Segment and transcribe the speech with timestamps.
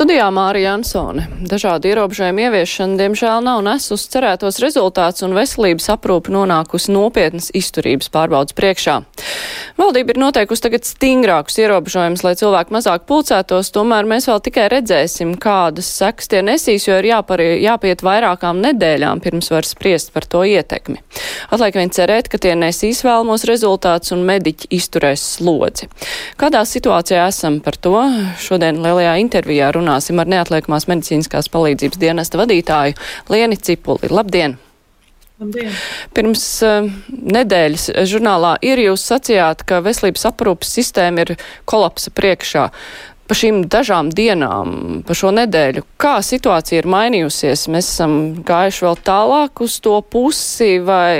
[0.00, 1.26] Studijā Mārija Ansone.
[1.44, 8.56] Dažādu ierobežojumu ieviešana, diemžēl, nav nesus cerētos rezultātus un veselības aprūpe nonākusi nopietnas izturības pārbaudas
[8.56, 8.94] priekšā.
[9.76, 15.34] Valdība ir noteikusi tagad stingrākus ierobežojumus, lai cilvēki mazāk pulcētos, tomēr mēs vēl tikai redzēsim,
[15.40, 20.46] kādas sekas tie nesīs, jo ir jāpari, jāpiet vairākām nedēļām pirms var spriest par to
[20.48, 20.96] ietekmi.
[21.52, 25.92] Atliek vien cerēt, ka tie nesīs vēlamos rezultātus un mediķi izturēs slodzi.
[26.40, 27.98] Kādā situācijā esam par to?
[28.40, 32.98] Šodien lielajā intervijā runāsim ar neatliekamās medicīniskās palīdzības dienesta vadītāju
[33.30, 34.10] Lieni Cipuli.
[34.10, 34.58] Labdien!
[35.40, 35.72] Labdien.
[36.14, 42.66] Pirms uh, nedēļas žurnālā ir jūs sacījāt, ka veselības aprūpas sistēma ir kolapsa priekšā.
[43.30, 47.68] Pa šīm dažām dienām, pa šo nedēļu, kā situācija ir mainījusies?
[47.70, 48.14] Mēs esam
[48.46, 51.14] gājuši vēl tālāk uz to pusi vai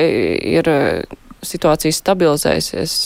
[0.58, 2.96] ir eh, situācija stabilizējusies?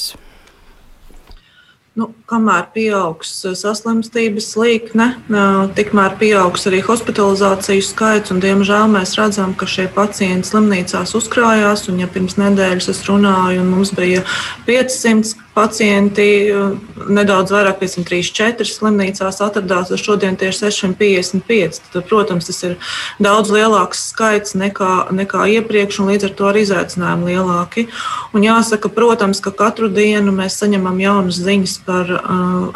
[1.94, 8.32] Nu, kamēr pieaugs uh, saslimstības līkne, uh, tikmēr pieaugs arī hospitalizāciju skaits.
[8.34, 11.86] Un, diemžēl mēs redzam, ka šie pacienti slimnīcās uzkrājās.
[11.92, 14.24] Un, ja pirms nedēļas es runāju, un mums bija
[14.66, 16.72] 500 pacienti, uh,
[17.14, 21.78] nedaudz vairāk, 534 slimnīcās atradās, tad šodien tie ir 655.
[21.94, 22.74] Tad, protams, tas ir
[23.22, 27.86] daudz lielāks skaits nekā, nekā iepriekš, un līdz ar to arī izaicinājumi lielāki.
[28.34, 32.20] Un jāsaka, protams, ka katru dienu mēs saņemam jaunas ziņas par uh,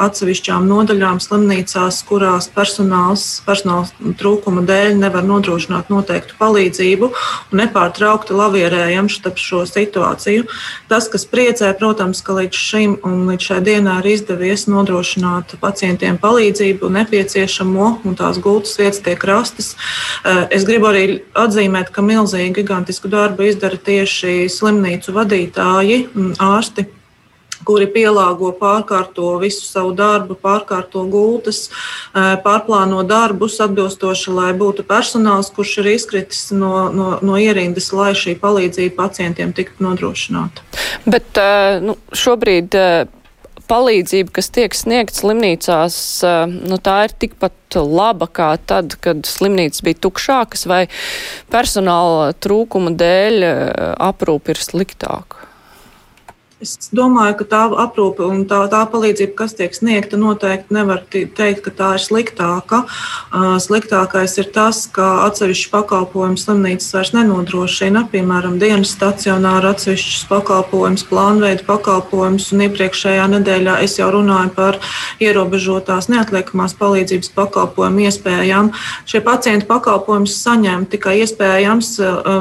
[0.01, 9.09] atsevišķām nodaļām slimnīcās, kurās personāls, personāla trūkuma dēļ nevar nodrošināt noteiktu palīdzību un nepārtraukti lavierējam
[9.13, 10.47] starp šo situāciju.
[10.91, 16.21] Tas, kas priecē, protams, ka līdz šim un līdz šai dienai ir izdevies nodrošināt pacientiem
[16.21, 19.75] palīdzību nepieciešamo un tās gultas vietas tiek rastas.
[20.25, 21.07] Uh, es gribu arī
[21.39, 26.05] atzīmēt, ka milzīgu, gigantisku darbu izdara tieši slimnīcu vadītāji,
[26.43, 26.89] ārsti
[27.69, 31.67] kuri pielāgo, pārkārto visu savu darbu, pārkārto gultas,
[32.15, 38.39] pārplāno darbus atbilstoši, lai būtu personāls, kurš ir izkritis no, no, no ierindas, lai šī
[38.41, 40.65] palīdzība pacientiem tiktu nodrošināta.
[41.09, 41.41] Bet
[41.85, 42.75] nu, šobrīd
[43.69, 45.97] palīdzība, kas tiek sniegta slimnīcās,
[46.49, 50.83] nu, tā ir tikpat laba kā tad, kad slimnīcas bija tukšākas vai
[51.53, 53.45] personāla trūkuma dēļ
[54.09, 55.38] aprūpe ir sliktāka?
[56.59, 61.61] Es domāju, ka tā aprūpe un tā, tā palīdzība, kas tiek sniegta, noteikti nevar teikt,
[61.63, 62.81] ka tā ir sliktāka.
[63.63, 71.63] Sliktākais ir tas, ka atsevišķu pakalpojumu slimnīcas vairs nenodrošina, piemēram, dienas stacionāra atsevišķus pakalpojumus, plānveidu
[71.69, 72.49] pakalpojumus.
[72.51, 74.81] Iepriekšējā nedēļā es jau runāju par
[75.23, 78.73] ierobežotās neatliekamās palīdzības pakalpojumu iespējām.
[79.07, 81.95] Šie pacienti pakalpojumus saņem tikai iespējams,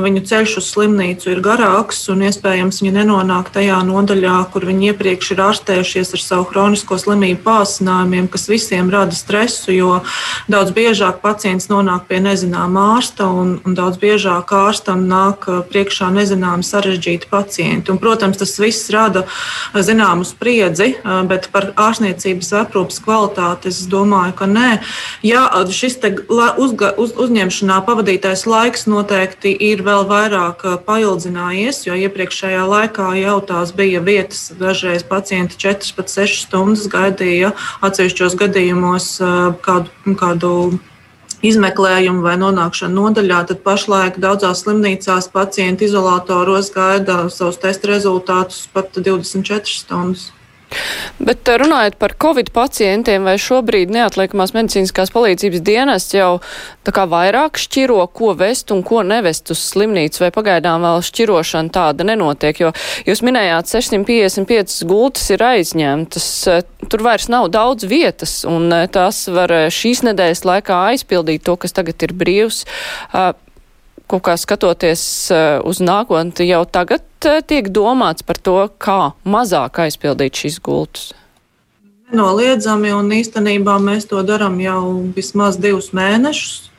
[0.07, 4.91] viņu ceļš uz slimnīcu ir garāks un iespējams viņi nenonāk tajā nodaļā nodaļā, kur viņi
[4.91, 10.01] iepriekš ir ārstējušies ar savu kronisko slimību pāsinājumiem, kas visiem rada stresu, jo
[10.47, 16.09] daudz biežāk pacients nonāk pie nezināmā ārsta un, un daudz biežāk ārstam nāk uh, priekšā
[16.15, 17.91] nezināmi sarežģīti pacienti.
[17.91, 23.83] Un, protams, tas viss rada uh, zināmu spriedzi, uh, bet par ārstniecības aprūpas kvalitāti es
[23.91, 24.69] domāju, ka nē.
[25.25, 33.11] Jā, šis uzga, uz, uzņemšanā pavadītais laiks noteikti ir vēl vairāk paildzinājies, jo iepriekšējā laikā
[33.19, 39.09] jau tās bija bija vietas, dažreiz pacienti 4 pat 6 stundas gaidīja atsevišķos gadījumos
[39.65, 40.15] kādu.
[40.17, 40.53] kādu
[41.45, 48.97] izmeklējumu vai nonākšanu nodaļā, tad pašlaik daudzās slimnīcās pacienti izolatoros gaida savus testa rezultātus pat
[48.97, 50.31] 24 stundas.
[51.19, 56.37] Bet eh, runājot par covid pacientiem, vai šobrīd neatliekamās medicīniskās palīdzības dienests jau
[56.87, 61.73] tā kā vairāk šķiro, ko vest un ko nevest uz slimnīcu, vai pagaidām vēl šķirošana
[61.73, 62.73] tāda nenotiek, jo
[63.07, 66.61] jūs minējāt 655 gultas ir aizņemtas, eh,
[66.91, 71.75] tur vairs nav daudz vietas, un eh, tās var šīs nedēļas laikā aizpildīt to, kas
[71.75, 72.65] tagad ir brīvs
[74.07, 79.83] kaut kā skatoties eh, uz nākotni, jau tagad eh, tiek domāts par to, kā mazāk
[79.85, 81.11] aizpildīt šīs gultus?
[82.07, 84.81] Nenoliedzami, un īstenībā mēs to darām jau
[85.15, 86.69] vismaz divus mēnešus.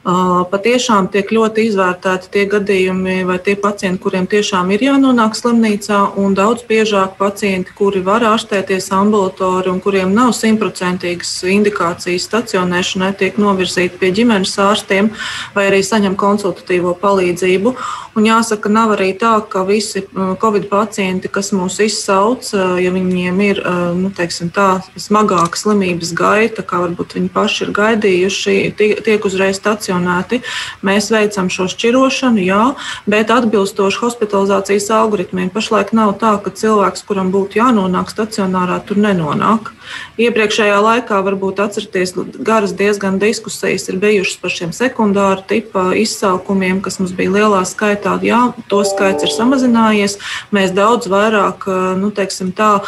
[0.00, 6.32] Patiešām tiek ļoti izvērtēti tie gadījumi vai tie pacienti, kuriem tiešām ir jānonāk slimnīcā, un
[6.32, 14.00] daudz biežāk pacienti, kuri var ārstēties ambulatori un kuriem nav simtprocentīgas indikācijas stacionēšanai, tiek novirzīti
[14.00, 15.12] pie ģimenes ārstiem
[15.52, 17.74] vai arī saņem konsultatīvo palīdzību.
[18.18, 23.60] Un jāsaka, nav arī tā, ka visi covid pacienti, kas mūs izsauc, ja viņiem ir
[23.94, 28.56] nu, teiksim, tā smagāka slimības gaita, kā varbūt viņi paši ir gaidījuši,
[29.06, 30.40] tiek uzreiz stacionēti.
[30.86, 32.64] Mēs veicam šo šķirošanu, jā,
[33.06, 35.52] bet atbilstoši hospitalizācijas algoritmiem.
[35.54, 39.70] Pašlaik nav tā, ka cilvēks, kuram būtu jānonāk stacionārā, tur nenonāk.
[40.20, 42.14] Iepriekšējā laikā varbūt atcerieties,
[42.46, 47.99] garas diezgan diskusijas ir bijušas par šiem sekundāru tipa izsaukumiem, kas mums bija lielā skaitā.
[48.26, 50.18] Jā, to skaits ir samazinājies.
[50.54, 51.66] Mēs daudz vairāk,
[52.00, 52.78] nu, teiksim tā,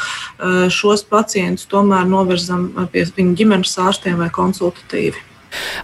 [0.73, 5.29] šos pacientus tomēr novirzam pie viņu ģimenes ārstiem vai konsultatīvi.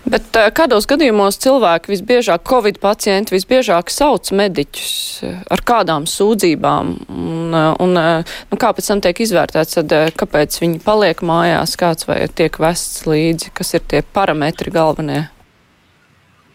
[0.08, 4.92] Bet kādos gadījumos cilvēki visbiežāk, covid pacienti visbiežāk sauc mediķus
[5.52, 6.94] ar kādām sūdzībām?
[7.12, 12.22] Un, un nu, kā pēc tam tiek izvērtēts, tad kāpēc viņi paliek mājās, kāds vai
[12.32, 15.26] tiek vests līdzi, kas ir tie parametri galvenie?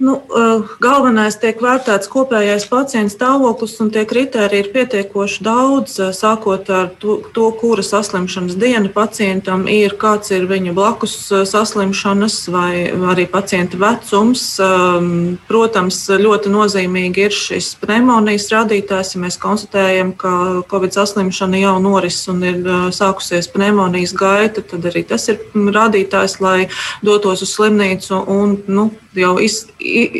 [0.03, 6.09] Nu, eh, galvenais tiek vērtēts kopējais pacienta stāvoklis, un tie kriteriji ir pietiekoši daudz, eh,
[6.11, 12.35] sākot ar to, to kura saslimšanas diena pacientam ir, kāds ir viņa blakus eh, saslimšanas
[12.51, 14.43] vai arī pacienta vecums.
[14.59, 19.13] Ehm, protams, ļoti nozīmīgi ir šis pneimonijas rādītājs.
[19.15, 22.59] Ja mēs konstatējam, ka Covid saslimšana jau noris un ir
[22.91, 26.67] sākusies pneimonijas gaita, tad arī tas ir rādītājs, lai
[27.01, 29.63] dotos uz slimnīcu un nu, jau iz,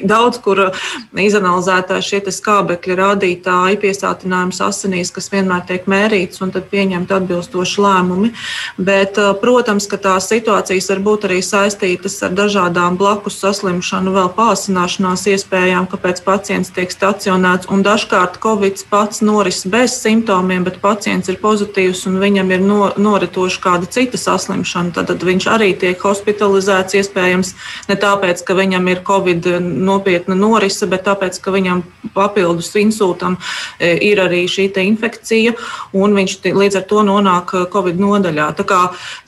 [0.07, 0.65] daudz kur
[1.17, 8.31] izanalizētā šie skābekļa rādītāji, piesātinājums asinīs, kas vienmēr tiek mērīts, un tad pieņemt atbilstoši lēmumi.
[8.77, 15.25] Bet, protams, ka tās situācijas var būt arī saistītas ar dažādām blakus saslimšanu, vēl pāsināšanās
[15.33, 17.69] iespējām, kāpēc pacients tiek stacionēts.
[17.73, 22.81] Un dažkārt Covid pats noris bez simptomiem, bet pacients ir pozitīvs un viņam ir no,
[22.97, 24.93] noritoša kāda cita saslimšana.
[24.95, 27.53] Tad, tad viņš arī tiek hospitalizēts iespējams
[27.89, 31.83] ne tāpēc, ka viņam ir Covid nopietna norise, bet tāpēc, ka viņam
[32.13, 33.37] papildus insultam
[33.79, 35.53] e, ir arī šī infekcija,
[35.97, 38.49] un viņš līdz ar to nonāk e, Covid nodaļā.
[38.57, 38.79] Tā, kā,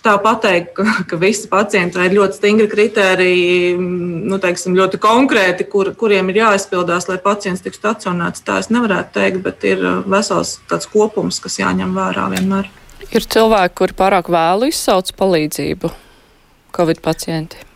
[0.06, 5.94] tā pateikt, ka, ka visi pacienti ir ļoti stingri kriteriji, nu, teiksim, ļoti konkrēti, kur,
[5.98, 10.58] kuriem ir jāizpildās, lai pacients tiktu stacionēts, tā es nevarētu teikt, bet ir e, vesels
[10.72, 12.72] tāds kopums, kas jāņem vērā vienmēr.
[13.12, 15.92] Ir cilvēki, kuri pārāk vēlu izsauc palīdzību,
[16.76, 17.75] Covid pacienti.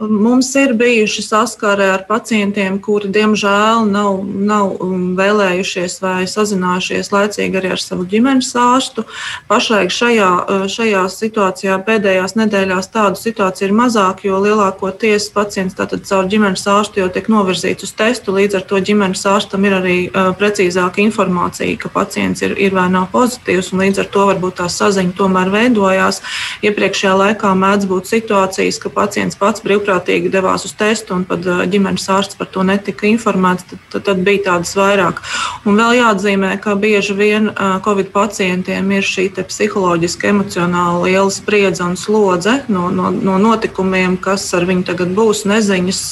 [0.00, 7.58] Mums ir bijuši saskarē ar pacientiem, kuri, diemžēl, nav, nav um, vēlējušies vai sazinājušies laicīgi
[7.60, 9.04] arī ar savu ģimenes ārstu.
[9.50, 16.08] Pašlaik šajā, uh, šajā situācijā pēdējās nedēļās tādu situāciju ir mazāk, jo lielākoties pacients tātad
[16.08, 18.32] caur ģimenes ārstu jau tiek novirzīts uz testu.
[18.38, 22.86] Līdz ar to ģimenes ārstam ir arī uh, precīzāka informācija, ka pacients ir, ir vai
[22.88, 26.24] nav pozitīvs, un līdz ar to varbūt tā saziņa tomēr veidojās.
[26.64, 31.42] Iepriekšējā laikā mēdz būt situācijas, ka pacients pats brīvprātīgi brīvprātīgi devās uz testu, un pat
[31.70, 35.20] ģimenes ārsts par to netika informēts, tad, tad, tad bija tādas vairāk.
[35.66, 37.50] Un vēl jāatzīmē, ka bieži vien
[37.84, 44.46] Covid pacientiem ir šī psiholoģiska, emocionāla liela spriedze un slodze no, no, no notikumiem, kas
[44.54, 46.02] ar viņu tagad būs, neziņas.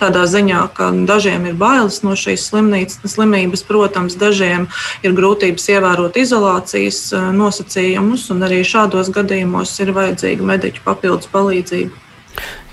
[0.00, 4.68] Tādā ziņā, ka dažiem ir bailes no šīs slimības, protams, dažiem
[5.04, 12.03] ir grūtības ievērot izolācijas nosacījumus, un arī šādos gadījumos ir vajadzīga mediķu papildus palīdzība.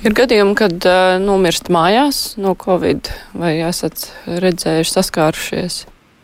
[0.01, 5.75] Ir gadījumi, kad uh, nomirst mājās no covid, vai esat redzējuši, saskārušies?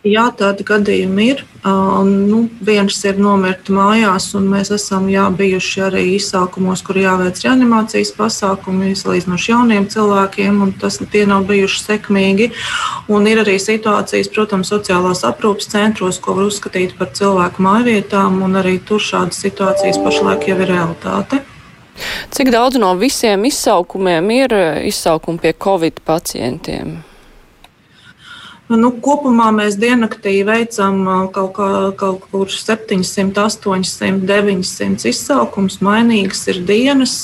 [0.06, 1.42] Jā, tādi gadījumi ir.
[1.66, 7.38] Uh, nu, viens ir nomirt mājās, un mēs esam jā, bijuši arī izsākumos, kur jāveic
[7.44, 12.48] reanimācijas pasākumi salīdzinoši jauniem cilvēkiem, un tas tie nav bijuši sekmīgi.
[13.14, 18.58] Un ir arī situācijas, protams, sociālās aprūpas centros, ko var uzskatīt par cilvēku mājvietām, un
[18.58, 21.44] arī tur šādas situācijas pašlaik jau ir realitāte.
[22.30, 26.98] Cik daudz no visiem izsaukumiem ir eh, izsaukumi pie covid pacientiem?
[28.68, 30.98] Nu, kopumā mēs diennaktī veicam
[31.32, 35.78] kaut, kā, kaut kur 700, 800, 900 izsaukums.
[35.84, 37.14] Mainīgas ir dienas.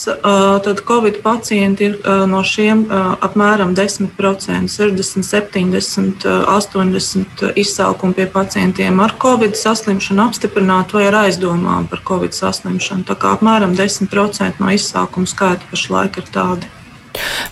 [0.65, 1.99] Tad Covid pacienti ir
[2.31, 11.11] no šiem apmēram 10%, 60, 70, 80 izsaukumu pie pacientiem ar Covid saslimšanu apstiprinātu vai
[11.11, 13.05] ar aizdomām par Covid saslimšanu.
[13.11, 16.73] Tā kā apmēram 10% no izsaukumu skaita pašlaik ir tādi.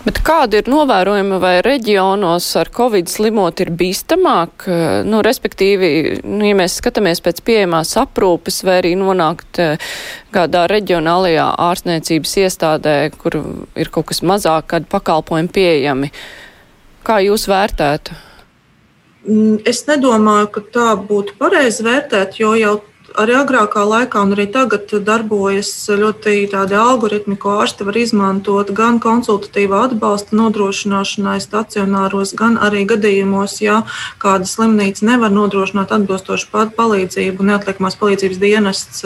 [0.03, 4.65] Bet kādi ir novērojumi vai reģionos ar covid slimot ir bīstamāk?
[5.07, 5.91] Nu, respektīvi,
[6.27, 9.93] nu, ja mēs skatāmies pēc pieejamās aprūpes vai arī nonākt eh,
[10.35, 13.39] kādā reģionālajā ārstniecības iestādē, kur
[13.79, 16.11] ir kaut kas mazāk, kad pakalpojumi pieejami,
[17.07, 18.19] kā jūs vērtētu?
[19.23, 22.75] Mm, es nedomāju, ka tā būtu pareizi vērtēt, jo jau
[23.19, 28.99] arī agrākā laikā, un arī tagad darbojas ļoti tādi algoritmi, ko ārsti var izmantot gan
[29.03, 33.81] konsultatīvā atbalsta nodrošināšanai stacionāros, gan arī gadījumos, ja
[34.21, 39.05] kāda slimnīca nevar nodrošināt atbilstošu palīdzību, neatliekamās palīdzības dienests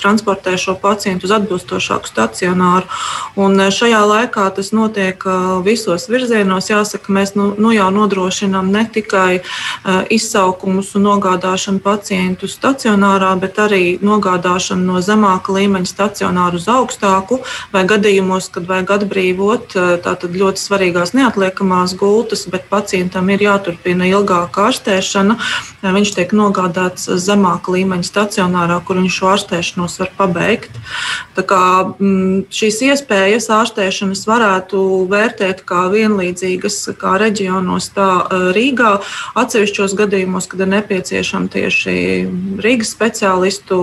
[0.00, 2.88] transportē šo pacientu uz atbilstošāku stacionāru.
[3.36, 5.24] Un šajā laikā tas notiek
[5.66, 6.70] visos virzienos.
[6.72, 9.42] Jāsaka, mēs nu, nu jau nodrošinām ne tikai
[10.12, 17.40] izsaukumus un nogādāšanu pacientu stacionārā, bet arī nogādāšanu no zemāka līmeņa stacionāru uz augstāku,
[17.74, 24.68] vai gadījumos, kad vajag atbrīvot tātad ļoti svarīgās neatliekamās gultas, bet pacientam ir jāturpina ilgāka
[24.68, 25.38] ārstēšana,
[25.82, 30.78] viņš tiek nogādāts zemāka līmeņa stacionārā, kur viņš šo ārstēšanos var pabeigt.
[31.36, 38.08] Tā kā mm, šīs iespējas ārstēšanas varētu vērtēt kā vienlīdzīgas kā reģionos, tā
[38.54, 38.94] Rīgā.
[39.38, 41.96] Atsevišķos gadījumos, kad ir nepieciešama tieši
[42.62, 42.94] Rīgas
[43.32, 43.76] speciālistu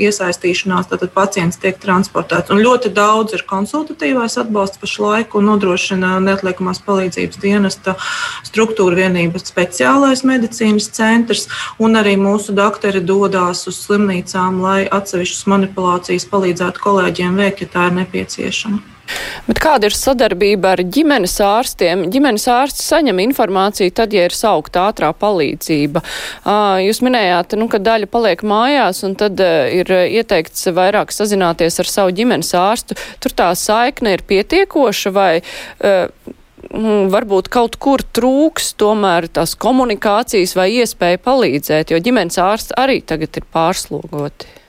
[0.00, 2.50] iesaistīšanās, tad pacients tiek transportēts.
[2.50, 7.94] Un ļoti daudz ir konsultatīvais atbalsts pašlaik un nodrošina neatliekamās palīdzības dienesta
[8.44, 11.48] struktūra vienības speciālais medicīnas centrs.
[11.78, 17.90] Un arī mūsu doktori dodas uz slimnīcām, lai atsevišķas manipulācijas palīdzētu kolēģiem veikt, ja tā
[17.90, 18.99] ir nepieciešama.
[19.46, 22.06] Bet kāda ir sadarbība ar ģimenes ārstiem?
[22.12, 26.02] Ģimenes ārsts saņem informāciju tad, ja ir saukta ātrā palīdzība.
[26.84, 32.14] Jūs minējāt, nu, ka daļa paliek mājās un tad ir ieteikts vairāk sazināties ar savu
[32.16, 32.98] ģimenes ārstu.
[33.22, 35.32] Tur tā saikne ir pietiekoša vai
[36.70, 43.40] varbūt kaut kur trūks tomēr tās komunikācijas vai iespēja palīdzēt, jo ģimenes ārsts arī tagad
[43.40, 44.59] ir pārslogoti.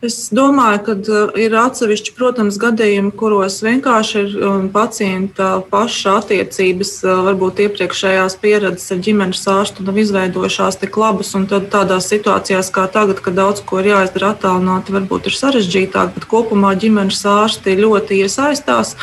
[0.00, 6.92] Es domāju, ka uh, ir atsevišķi, protams, gadījumi, kuros vienkārši ir um, pacienta paša attiecības,
[7.04, 11.34] uh, varbūt iepriekšējās pieredzes ar ģimenes ārstu nav izveidojušās tik labas.
[11.50, 16.24] Tad tādās situācijās kā tagad, kad daudz ko ir jāizdara attālināti, varbūt ir sarežģītāk, bet
[16.32, 18.94] kopumā ģimenes ārsti ļoti iesaistās.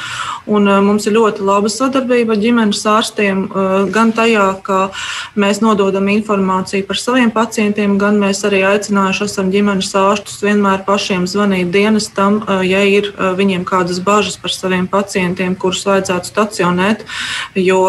[0.50, 3.46] Un uh, mums ir ļoti laba sadarbība ar ģimenes ārstiem,
[3.94, 4.82] gan tajā, ka
[5.38, 11.28] mēs nododam informāciju par saviem pacientiem, gan mēs arī aicinājuši esam ģimenes ārstus vienmēr pašiem
[11.28, 17.04] zvanīt dienestam, ja ir viņiem kādas bažas par saviem pacientiem, kurus vajadzētu stacionēt.
[17.60, 17.82] Jo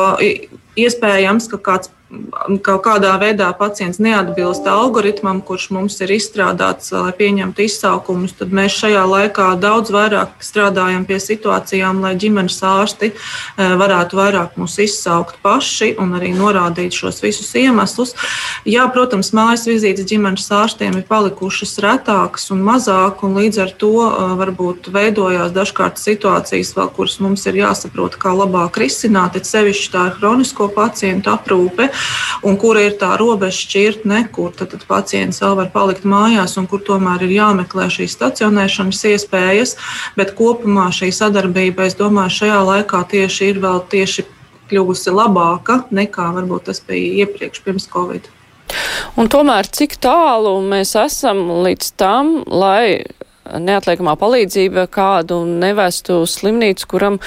[0.78, 1.94] iespējams, ka kāds
[2.64, 8.78] kaut kādā veidā pacients neatbilst algoritmam, kurš mums ir izstrādāts, lai pieņemtu izsaukumus, tad mēs
[8.80, 13.16] šajā laikā daudz vairāk strādājam pie situācijām, lai ģimenes ārsti e,
[13.80, 18.14] varētu vairāk mūs izsaukt paši un arī norādīt šos visus iemeslus.
[18.68, 23.92] Jā, protams, mājas vizītes ģimenes ārstiem ir palikušas retākas un mazāk, un līdz ar to
[24.06, 29.92] e, varbūt veidojās dažkārt situācijas, vēl, kuras mums ir jāsaprot, kā labāk risināt, it sevišķi
[29.92, 31.92] tā ir hronisko pacientu aprūpe
[32.46, 36.68] un kura ir tā robeža šķirtne, kur tad, tad pacients vēl var palikt mājās un
[36.70, 39.76] kur tomēr ir jāmeklē šīs stacionēšanas iespējas.
[40.18, 44.26] Bet kopumā šī sadarbība, es domāju, šajā laikā tieši ir vēl tieši
[44.68, 48.28] kļuvusi labāka nekā varbūt tas bija iepriekš pirms Covid.
[49.18, 53.06] Un tomēr cik tālu mēs esam līdz tam, lai
[53.56, 57.20] neatliekamā palīdzība kādu nevestu slimnīcu, kuram,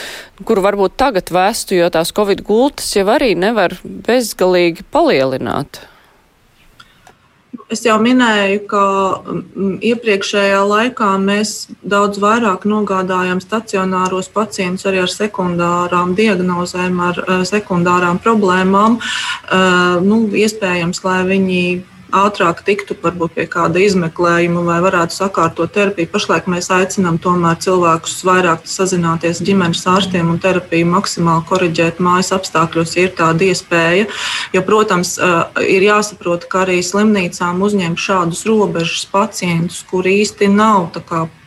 [0.45, 5.85] kuru varbūt tagad vestu, jo tās covid gultas jau arī nevar bezgalīgi palielināt.
[7.71, 8.83] Es jau minēju, ka
[9.21, 17.45] mm, iepriekšējā laikā mēs daudz vairāk nogādājām stacionāros pacientus arī ar sekundārām diagnozēm, ar eh,
[17.47, 18.99] sekundārām problēmām.
[18.99, 21.63] Eh, nu, iespējams, lai viņi
[22.11, 26.09] ātrāk tiktu varbūt pie kāda izmeklējuma vai varētu sakārtot terapiju.
[26.11, 32.95] Pašlaik mēs aicinām tomēr cilvēkus vairāk sazināties ģimenes ārstiem un terapiju maksimāli koriģēt mājas apstākļos,
[32.97, 34.07] ja ir tāda iespēja.
[34.55, 35.17] Jo, protams,
[35.65, 40.91] ir jāsaprot, ka arī slimnīcām uzņemt šādus robežas pacientus, kur īsti nav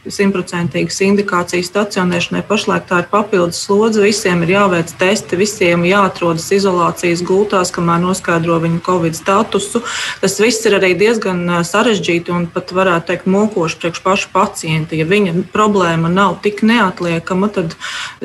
[0.04, 2.42] simtprocentīgas indikācijas stacionēšanai.
[2.48, 4.02] Pašlaik tā ir papildus slodze.
[4.04, 9.80] Visiem ir jāveic testi, visiem jāatrodas izolācijas gultās, kamēr noskaidro viņu covid statusu.
[10.20, 14.98] Tas viss ir arī diezgan sarežģīti un pat varētu teikt mokoši priekš pašu pacienta.
[14.98, 17.76] Ja viņa problēma nav tik neatliekama, tad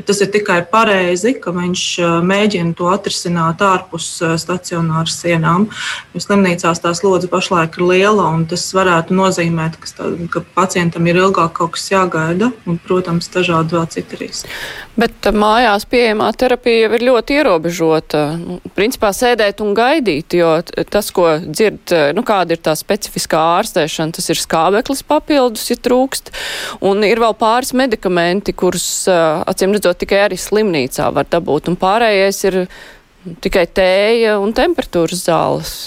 [0.06, 1.86] tas ir tikai pareizi, ka viņš
[2.28, 5.70] mēģina to atrisināt ārpus stacionāras sienām.
[6.14, 11.24] Jo slimnīcās tā slodze pašlaik ir liela un tas varētu nozīmēt, ka, ka pacientam ir
[11.24, 14.50] ilgāk kaut kaut kas jāgaida, un, protams, dažādi vēl citi riski.
[15.00, 18.24] Bet uh, mājās pieejamā terapija jau ir ļoti ierobežota.
[18.40, 20.58] Nu, principā sēdēt un gaidīt, jo
[20.90, 25.78] tas, ko dzird, uh, nu, kāda ir tā specifiskā ārstēšana, tas ir skābeklis papildus, ja
[25.78, 26.34] trūkst,
[26.90, 31.80] un ir vēl pāris medikamenti, kurus, uh, acīm redzot, tikai arī slimnīcā var dabūt, un
[31.80, 32.64] pārējais ir
[33.44, 35.78] tikai tēja un temperatūras zāles.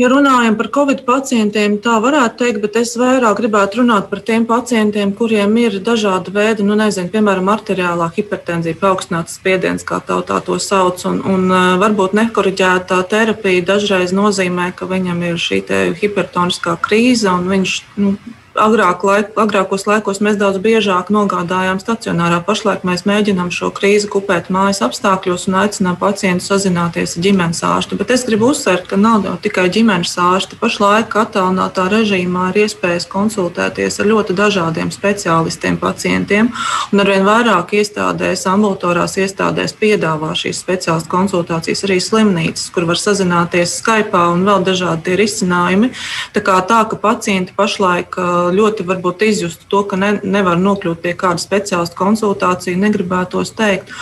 [0.00, 4.46] Ja runājam par covid pacientiem, tā varētu teikt, bet es vairāk gribētu runāt par tiem
[4.48, 10.56] pacientiem, kuriem ir dažādi veidi, nu, nezinu, piemēram, arteriālā hipertenzija, paaugstināts spiediens, kā tautā to
[10.56, 15.60] sauc, un, un varbūt nekoriģētā terapija dažreiz nozīmē, ka viņam ir šī
[16.00, 18.16] hipertoniskā krīze, un viņš nu,
[18.52, 22.42] Agrāk laik, agrākos laikos mēs daudz biežāk nogādājām stacionārā.
[22.44, 27.96] Pašlaik mēs mēģinām šo krīzi kupēt mājas apstākļos un aicinām pacientu sazināties ar ģimenes ārstu.
[27.96, 30.58] Bet es gribu uzsvērt, ka nav jau tikai ģimenes ārsti.
[30.60, 36.52] Pašlaik attālinātā režīmā ir iespējas konsultēties ar ļoti dažādiem speciālistiem, pacientiem.
[36.92, 43.78] Un arvien vairāk iestādēs, ambulatorās iestādēs piedāvā šīs speciālistu konsultācijas arī slimnīcas, kur var sazināties
[43.80, 45.94] Skype un vēl dažādi risinājumi.
[46.36, 51.14] Tā kā tā, ka pacienti pašlaik ļoti varbūt izjustu to, ka ne, nevar nokļūt pie
[51.18, 53.92] kāda speciālista konsultācija, negribētos teikt.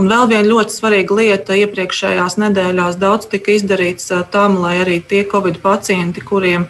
[0.00, 5.22] Un vēl viena ļoti svarīga lieta iepriekšējās nedēļās daudz tika izdarīts tam, lai arī tie
[5.28, 6.66] covid pacienti, kuriem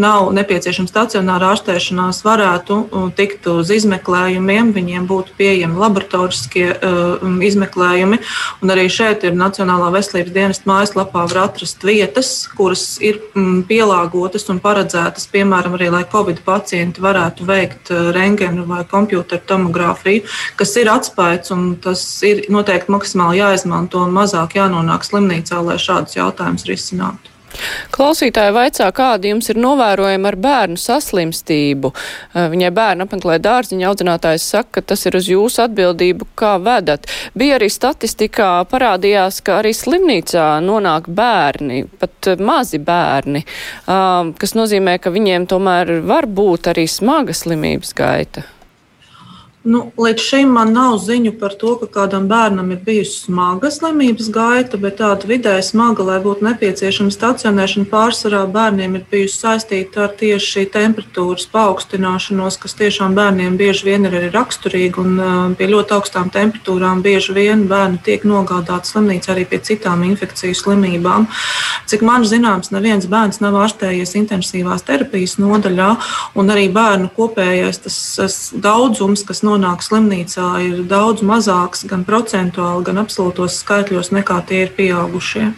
[0.00, 2.80] nav nepieciešama stacionāra ārstēšanās, varētu
[3.18, 8.20] tikt uz izmeklējumiem, viņiem būtu pieejami laboratoriskie uh, izmeklējumi.
[8.62, 14.48] Un arī šeit ir Nacionālā veselības dienesta mājaslapā var atrast vietas, kuras ir mm, pielāgotas
[14.52, 20.22] un paredzētas, piemēram, arī lai covid pacienti pacienti varētu veikt eh, rengenu vai kompjuteru tomogrāfiju,
[20.56, 26.20] kas ir atspējis un tas ir noteikti maksimāli jāizmanto un mazāk jānonāk slimnīcā, lai šādus
[26.20, 27.29] jautājumus risinātu.
[27.94, 31.92] Klausītāji vaicā, kādi jums ir novērojumi ar bērnu saslimstību.
[31.92, 37.08] Eh, viņai bērnu apmeklē dārziņa audzinātājs saka, ka tas ir uz jūsu atbildību, kā vedat.
[37.34, 43.44] Bija arī statistikā parādījās, ka arī slimnīcā nonāk bērni, pat mazi bērni,
[43.86, 48.46] um, kas nozīmē, ka viņiem tomēr var būt arī smaga slimības gaita.
[49.60, 54.30] Nu, līdz šim man nav ziņu par to, ka kādam bērnam ir bijusi smaga slimības
[54.32, 60.14] gaita, bet tāda vidēji smaga, lai būtu nepieciešama stacionēšana, pārsvarā bērniem ir bijusi saistīta ar
[60.16, 65.04] tieši šī temperatūras paaugstināšanos, kas tiešām bērniem bieži vien ir arī raksturīga.
[65.04, 70.56] Un pie ļoti augstām temperatūrām bieži vien bērni tiek nogādāti slimnīcā arī pie citām infekciju
[70.56, 71.28] slimībām.
[71.84, 75.92] Cik man zināms, neviens bērns nav ārstējies intensīvās terapijas nodaļā,
[76.40, 82.86] un arī bērnu kopējais tas, tas daudzums, kas nonāk slimnīcā, ir daudz mazāks gan procentuāli,
[82.86, 85.50] gan absolūtos skaitļos nekā tie ir pieaugušie.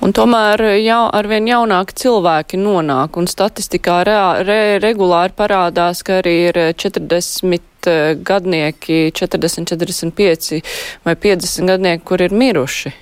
[0.00, 6.36] Un tomēr jau, arvien jaunāki cilvēki nonāk, un statistikā re, re, regulāri parādās, ka arī
[6.50, 10.62] ir 40 eh, gadnieki, 40, 45
[11.06, 12.94] vai 50 gadnieki, kur ir miruši.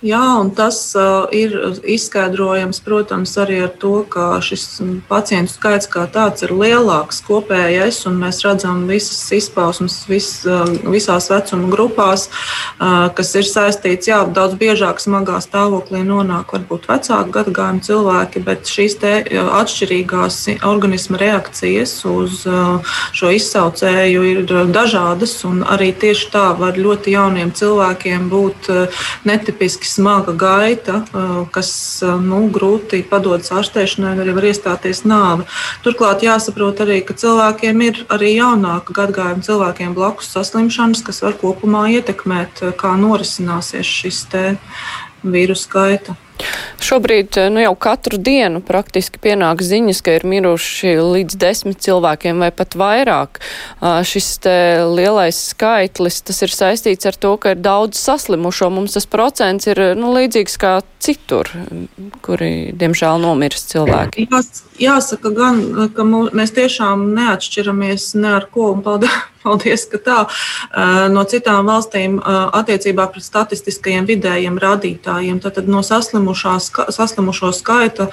[0.00, 1.52] Jā, un tas uh, ir
[1.84, 4.62] izskaidrojams, protams, arī ar to, ka šis
[5.10, 11.28] pacientu skaits kā tāds ir lielāks kopējais, un mēs redzam visas izpausmes vis, uh, visās
[11.28, 17.84] vecuma grupās, uh, kas ir saistīts, jā, daudz biežāk smagā stāvoklī nonāk varbūt vecāku gadagājumu
[17.84, 25.60] cilvēki, bet šīs te uh, atšķirīgās organisma reakcijas uz uh, šo izsaucēju ir dažādas, un
[25.60, 31.00] arī tieši tā var ļoti jauniem cilvēkiem būt uh, netipiski smaga gaita,
[31.54, 31.72] kas
[32.22, 35.46] nu, grūti padodas ārstēšanai, arī var iestāties nāve.
[35.84, 41.88] Turklāt jāsaprot arī, ka cilvēkiem ir arī jaunāka gadagājuma cilvēkiem blakus saslimšanas, kas var kopumā
[41.98, 44.26] ietekmēt, kā norisināsies šis
[45.20, 46.16] vīrusu gaita.
[46.80, 52.42] Šobrīd eh, nu, jau katru dienu praktiski pienāk ziņas, ka ir miruši līdz desmit cilvēkiem
[52.42, 53.40] vai pat vairāk.
[53.80, 54.28] Šis
[54.90, 58.70] lielais skaitlis, tas ir saistīts ar to, ka ir daudz saslimušo.
[58.72, 61.48] Mums tas procents ir nu, līdzīgs kā citur,
[62.24, 64.26] kuri, diemžēl, nomirst cilvēki.
[64.28, 65.60] Jās, jāsaka gan,
[65.96, 70.18] ka mēs tiešām neatšķiramies ne ar ko, un paldies, paldies ka tā,
[71.12, 75.40] no citām valstīm attiecībā pret statistiskajiem vidējiem rādītājiem.
[75.40, 78.08] Tātad no saslimušo skaita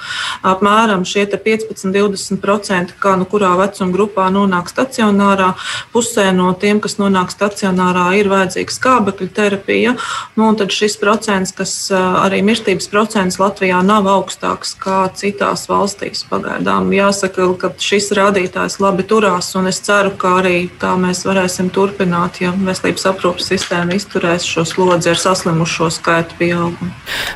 [0.46, 5.52] apmēram šie 15-20%, kā nu kurā vecuma grupā nonāk stacionārā.
[5.92, 9.94] Pusē no tiem, kas nonāk stacionārā, ir vajadzīga skābekļa terapija.
[10.38, 16.90] Nu, tad šis procents, kas arī mirstības procents Latvijā nav augstāks kā citās valstīs pagaidām.
[16.94, 22.40] Jāsaka, ka šis rādītājs labi turās, un es ceru, ka arī tā mēs varēsim turpināt,
[22.42, 26.92] ja veselības aprūpas sistēma izturēs šo slodzi ar saslimušo skaitu pieaugumu.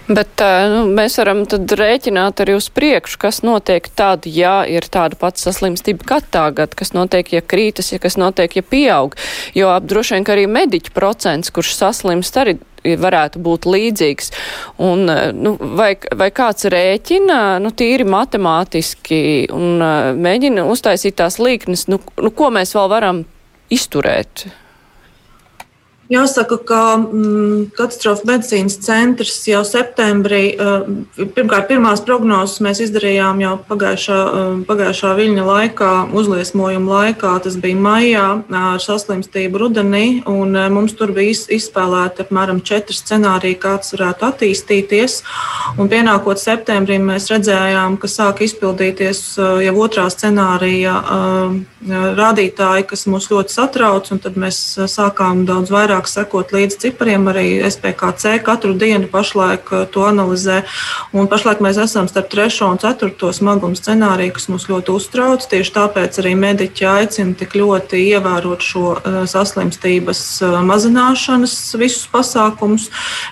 [0.08, 5.18] Bet nu, mēs varam tad rēķināt arī uz priekšu, kas notiek tad, ja ir tāda
[5.18, 9.16] pati saslimstība kā tagad, kas notiek, ja krītas, ja kas notiek, ja pieaug.
[9.58, 14.32] Jo droši vien, ka arī mediķu procents, kurš saslimst, arī varētu būt līdzīgs.
[14.82, 15.06] Un,
[15.38, 19.22] nu, vai, vai kāds rēķina, nu, tīri matemātiski
[19.54, 19.84] un
[20.22, 23.22] mēģina uztaisīt tās līknes, nu, nu, ko mēs vēl varam
[23.72, 24.48] izturēt?
[26.12, 30.84] Jāsaka, ka mm, katastrofu medicīnas centrs jau septembrī, uh,
[31.16, 37.32] pirmkārt, pirmās prognozes mēs izdarījām jau pagājušā, uh, pagājušā viļņa laikā, uzliesmojuma laikā.
[37.46, 43.94] Tas bija maijā ar saslimstību rudenī, un mums tur bija izspēlēti apmēram četri scenāriji, kāds
[43.96, 45.18] varētu attīstīties.
[45.80, 50.98] Un pienākot septembrī, mēs redzējām, ka sāk izpildīties jau otrā scenārija
[52.18, 57.28] rādītāji, kas mūs ļoti satrauc, un tad mēs sākām daudz vairāk sekot līdz cipariem.
[57.32, 60.62] Arī SPKC katru dienu pašlaik to analizē,
[61.12, 65.46] un pašlaik mēs esam starp 3 un 4 smagumu scenāriju, kas mūs ļoti uztrauc.
[65.50, 68.86] Tieši tāpēc arī mediķi aicina tik ļoti ievērot šo
[69.30, 70.22] saslimstības
[70.68, 72.88] mazināšanas visus pasākumus,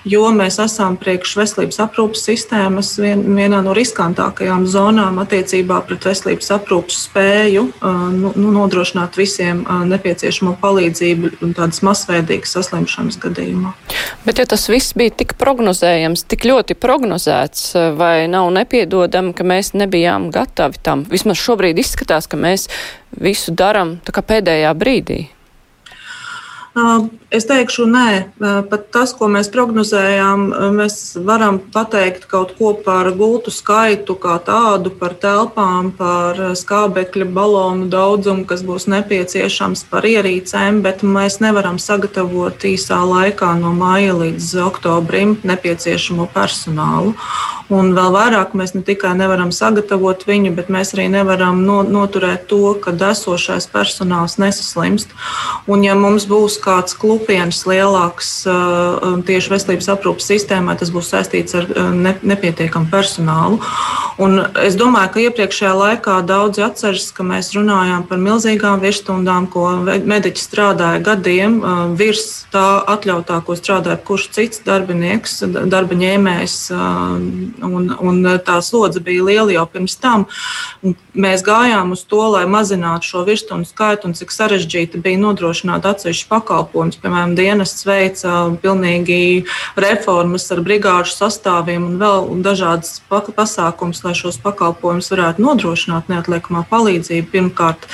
[0.08, 6.50] jo mēs esam priekš veselības aprūpas sistēmas vien, vienā no riskantākajām zonām attiecībā pret veselības
[6.56, 13.72] aprūpas spēju nu, nu, nodrošināt visiem nepieciešamo palīdzību un tādas masveidīgas saslimšanas gadījumā.
[14.26, 19.72] Bet, ja tas viss bija tik prognozējams, tik ļoti prognozēts, vai nav nepiedodami, ka mēs
[19.78, 21.04] nebijām gatavi tam?
[21.08, 22.68] Vismaz šobrīd izskatās, ka mēs
[23.16, 25.22] visu darām pēdējā brīdī.
[27.30, 28.10] Es teikšu, nē,
[28.70, 30.44] pat tas, ko mēs prognozējām,
[30.76, 37.90] mēs varam pateikt kaut ko par gultu skaitu, kā tādu, par telpām, par skābekļa balonu
[37.90, 44.54] daudzumu, kas būs nepieciešams, par ierīcēm, bet mēs nevaram sagatavot īsā laikā no māja līdz
[44.70, 47.16] oktobrim nepieciešamo personālu.
[47.70, 52.48] Un vēl vairāk mēs ne tikai nevaram sagatavot viņu, bet mēs arī nevaram no, noturēt
[52.50, 55.12] to, ka esošais personāls nesaslimst.
[55.70, 58.32] Un, ja mums būs kāds klupiens lielāks
[59.26, 63.60] tieši veselības aprūpas sistēmā, tas būs saistīts ar ne, nepietiekamu personālu.
[64.20, 69.68] Un es domāju, ka iepriekšējā laikā daudzi atceras, ka mēs runājām par milzīgām virsstundām, ko
[69.86, 71.60] mediķi strādāja gadiem
[71.96, 76.58] virs tā atļautā, ko strādāja kurš cits darbinieks, darba ņēmējs
[77.66, 80.26] un, un tā slodze bija liela jau pirms tam.
[81.14, 86.28] Mēs gājām uz to, lai mazinātu šo virsstundu skaitu un cik sarežģīti bija nodrošināt atsevišķu
[86.30, 87.00] pakalpojumus.
[87.02, 89.44] Piemēram, dienests veica pilnīgi
[89.80, 97.30] reformas ar brigāžu sastāviem un vēl dažādas pasākumus, lai šos pakalpojumus varētu nodrošināt neatliekamā palīdzība
[97.34, 97.88] pirmkārt.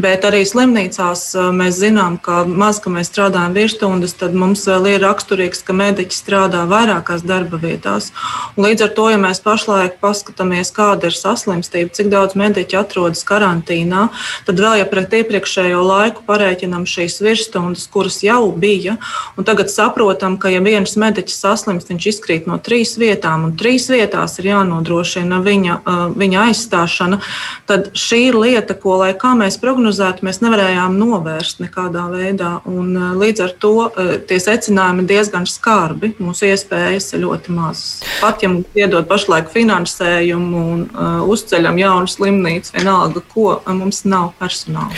[0.00, 5.04] Bet arī slimnīcās mēs zinām, ka maz, ka mēs strādājam virsstundas, tad mums vēl ir
[5.04, 8.10] raksturīgs, ka mediķi strādā vairākās darba vietās.
[8.56, 13.22] Un līdz ar to ja mēs pašlaik paskatāmies, kāda ir saslimstība, cik daudz mediķu atrodas
[13.28, 14.08] karantīnā,
[14.46, 18.96] tad vēl ja pret iepriekšējo laiku parēķinām šīs virsstundas, kuras jau bija,
[19.44, 24.38] tagad saprotam, ka ja viens mediķis saslimst, viņš izkrīt no trīs vietām, un trīs vietās
[24.40, 25.78] ir jānodrošina viņa,
[26.16, 27.20] viņa aizstāšana,
[27.66, 32.52] tad šī ir lieta, ko, lai kā mēs prognozētu, mēs nevarējām novērst nekādā veidā.
[32.68, 33.74] Un, līdz ar to
[34.28, 36.12] tie secinājumi diezgan skarbi.
[36.20, 38.00] Mūsu iespējas ir ļoti mazas.
[38.20, 44.04] Pat ja mums iedod iedod pašlaik finansējumu un uh, uzceļam jaunu slimnīcu, vienalga, ko mums
[44.04, 44.92] nav personāla.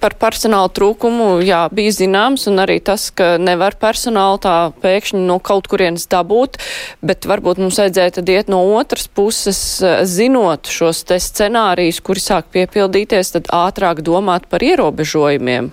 [0.00, 5.38] Par personāla trūkumu jā, bija zināms, un arī tas, ka nevar personālu tā pēkšņi no
[5.38, 6.58] kaut kurienes dabūt,
[7.02, 12.22] bet varbūt mums vajadzēja tad iet no otras puses, uh, zinot šos te scenārijus, kuri
[12.22, 15.72] sāk piepildīties, tad ātrāk domāt par ierobežojumiem.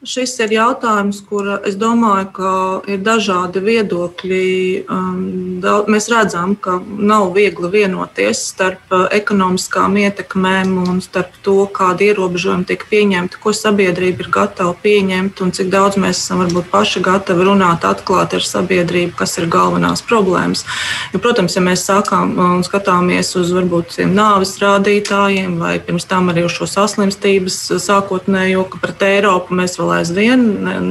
[0.00, 2.50] Šis ir jautājums, kur es domāju, ka
[2.88, 4.44] ir dažādi viedokļi.
[4.88, 5.58] Um,
[5.92, 12.64] mēs redzam, ka nav viegli vienoties starp uh, ekonomiskām ietekmēm un starp to, kādi ierobežojumi
[12.70, 17.50] tiek pieņemti, ko sabiedrība ir gatava pieņemt un cik daudz mēs esam varbūt paši gatavi
[17.50, 20.64] runāt atklāti ar sabiedrību, kas ir galvenās problēmas.
[21.12, 26.48] Jo, protams, ja mēs sākām un skatāmies uz varbūt nāves rādītājiem vai pirms tam arī
[26.48, 30.42] uz šo saslimstības sākotnējo, ka pret Eiropu mēs vēl vēl aizvien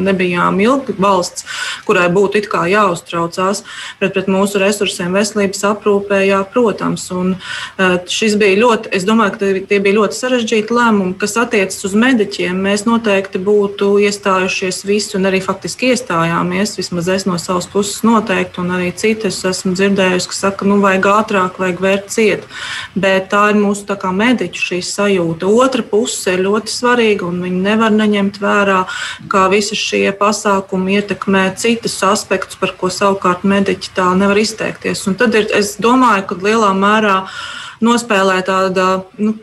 [0.04, 1.46] nebijām ilgi valsts,
[1.88, 3.64] kurai būtu it kā jāuztraucās,
[4.00, 7.08] bet pret mūsu resursiem veselības aprūpē, jā, protams.
[7.16, 11.86] Un e, šis bija ļoti, es domāju, ka tie bija ļoti sarežģīti lēmumi, kas attiecas
[11.88, 12.60] uz mediķiem.
[12.70, 18.62] Mēs noteikti būtu iestājušies visi un arī faktiski iestājāmies, vismaz es no savas puses noteikti,
[18.64, 22.48] un arī citas esmu dzirdējusi, ka saka, nu vajag ātrāk, vajag vērt ciet.
[23.00, 25.50] Bet tā ir mūsu tā kā mediķu šī sajūta.
[25.50, 28.80] Otra puse ir ļoti svarīga, un viņi nevar neņemt vērā
[29.32, 35.06] kā visi šie pasākumi ietekmē citus aspektus, par ko savukārt mediķi tā nevar izteikties.
[35.10, 37.18] Un tad ir, es domāju, ka lielā mērā
[37.86, 38.92] nospēlē tāda.
[39.22, 39.36] Nu,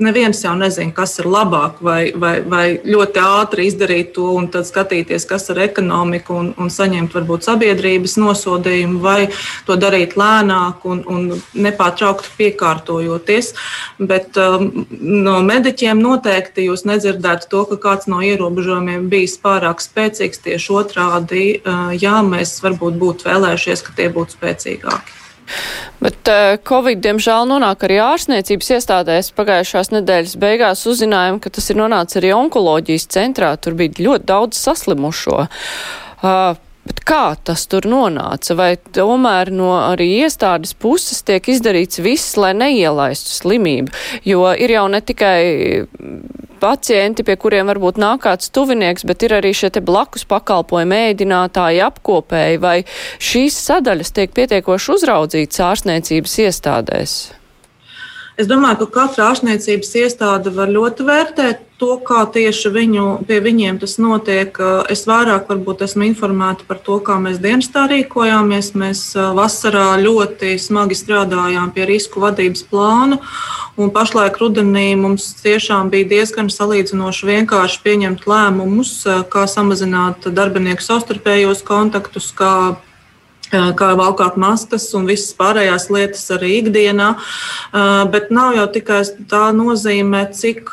[0.00, 4.68] neviens jau nezina, kas ir labāk, vai, vai, vai ļoti ātri izdarīt to un tad
[4.68, 9.28] skatīties, kas ir ekonomika un, un saņemt varbūt sabiedrības nosodījumu, vai
[9.68, 13.52] to darīt lēnāk un, un nepārtraukti piekārtojoties.
[14.00, 20.44] Bet um, no mediķiem noteikti jūs nedzirdētu to, ka kāds no ierobežojumiem bijis pārāk spēcīgs.
[20.44, 25.19] Tieši otrādi, uh, jā, mēs varbūt būtu vēlējušies, ka tie būtu spēcīgāki.
[26.00, 29.32] Bet uh, Covid, diemžēl, nonāk arī ārstniecības iestādēs.
[29.36, 33.52] Pagājušās nedēļas beigās uzzinājām, ka tas ir nonācis arī onkoloģijas centrā.
[33.60, 35.44] Tur bija ļoti daudz saslimušo.
[36.20, 36.56] Uh,
[36.88, 38.54] Bet kā tas tur nonāca?
[38.56, 43.92] Vai tomēr no arī iestādes puses tiek izdarīts viss, lai neielaistu slimību?
[44.24, 45.40] Jo ir jau ne tikai
[46.60, 51.82] pacienti, pie kuriem varbūt nāk kāds tuvinieks, bet ir arī šie te blakus pakalpojumi, ēdinātāji,
[51.84, 52.76] apkopēji, vai
[53.30, 57.16] šīs sadaļas tiek pietiekoši uzraudzītas ārstniecības iestādēs?
[58.40, 63.78] Es domāju, ka katra ārstniecības iestāde var ļoti vērtēt to, kā tieši viņu, pie viņiem
[63.80, 64.56] tas notiek.
[64.92, 68.74] Es vairāk varbūt esmu informēta par to, kā mēs dienestā rīkojāmies.
[68.76, 73.20] Mēs vasarā ļoti smagi strādājām pie risku vadības plāna.
[73.80, 78.94] Un pašlaik rudenī mums tiešām bija diezgan salīdzinoši vienkārši pieņemt lēmumus,
[79.32, 82.76] kā samazināt darbinieku savstarpējos kontaktus, kā
[83.50, 87.16] kā valkāt maskas un visas pārējās lietas arī ikdienā.
[88.12, 90.70] Bet nav jau tikai tā nozīme, cik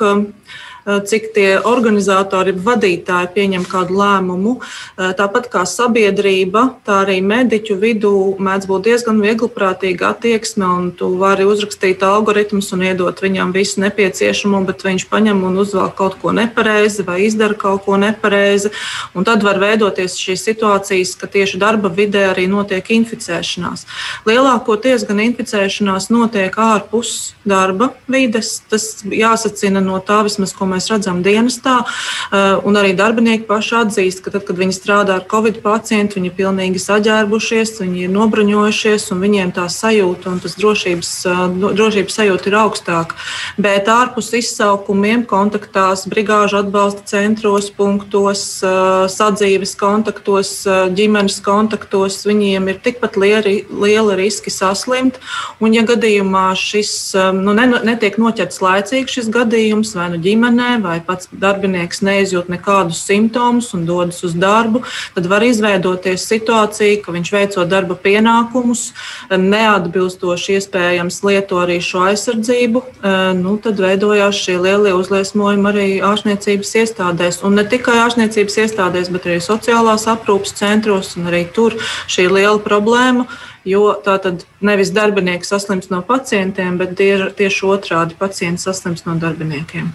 [0.87, 4.53] cik tie organizatori, vadītāji pieņem kādu lēmumu.
[4.61, 11.09] Eh, tāpat kā sabiedrība, tā arī mediķu vidū mēdz būt diezgan viegliprātīga attieksme, un tu
[11.19, 16.31] vari uzrakstīt algoritmus un iedot viņam visu nepieciešamo, bet viņš paņem un uzvelk kaut ko
[16.31, 18.71] nepareizi vai izdara kaut ko nepareizi.
[19.13, 23.85] Un tad var veidoties šīs situācijas, ka tieši darba vidē arī notiek inficēšanās.
[24.27, 28.61] Lielākoties gan inficēšanās notiek ārpus darba vides.
[28.69, 31.81] Tas jāsacina no tā vismaz, ko mēs mēs redzam dienestā.
[31.83, 36.31] Eh, un arī darbinieki paši atzīst, ka tad, kad viņi strādā ar covid pacientu, viņi
[36.31, 41.43] ir pilnīgi saģērbušies, viņi ir nobraņojušies un viņiem tā sajūta un tas drošības, eh,
[41.79, 43.17] drošības sajūta ir augstāka.
[43.57, 52.79] Bet ārpus izsaukumiem, kontaktās, brigāžu atbalsta centros, punktos, eh, sadzīves kontaktos, ģimenes kontaktos, viņiem ir
[52.83, 55.15] tikpat lieli, lieli riski saslimt.
[55.61, 60.99] Un, ja gadījumā šis nu, netiek noķerts laicīgi šis gadījums vai nu ģimenē, ģimenē, vai
[61.01, 64.83] pats darbinieks neizjūt nekādus simptomus un dodas uz darbu,
[65.15, 68.93] tad var izveidoties situācija, ka viņš veicot darba pienākumus,
[69.29, 72.83] neatbilstoši iespējams lieto arī šo aizsardzību.
[72.83, 77.43] Eh, nu, tad veidojās šie lielie uzliesmojumi arī ārstniecības iestādēs.
[77.43, 81.77] Un ne tikai ārstniecības iestādēs, bet arī sociālās aprūpas centros, un arī tur
[82.07, 83.27] šī liela problēma
[83.67, 89.91] jo tā tad nevis darbinieki saslims no pacientiem, bet tieši otrādi pacienti saslims no darbiniekiem.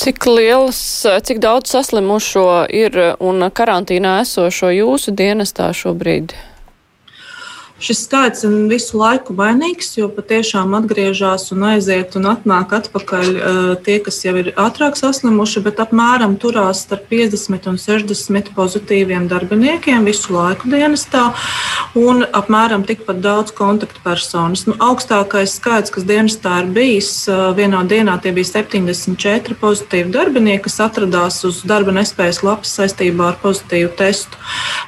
[0.00, 0.80] Cik liels,
[1.26, 6.36] cik daudz saslimušo ir un karantīnā esošo jūsu dienestā šobrīd?
[7.80, 13.60] Šis skaits ir visu laiku mainīgs, jo patiešām atgriežas un aiziet un atnāk atpakaļ uh,
[13.80, 20.04] tie, kas jau ir ātrāk saslimuši, bet apmēram turās starp 50 un 60 pozitīviem darbiniekiem
[20.04, 21.30] visu laiku dienestā
[21.96, 24.66] un apmēram tikpat daudz kontaktpersonas.
[24.68, 30.66] Nu, augstākais skaits, kas dienestā ir bijis, uh, vienā dienā tie bija 74 pozitīvi darbinieki,
[30.68, 34.36] kas atradās uz darba nespējas lapas saistībā ar pozitīvu testu.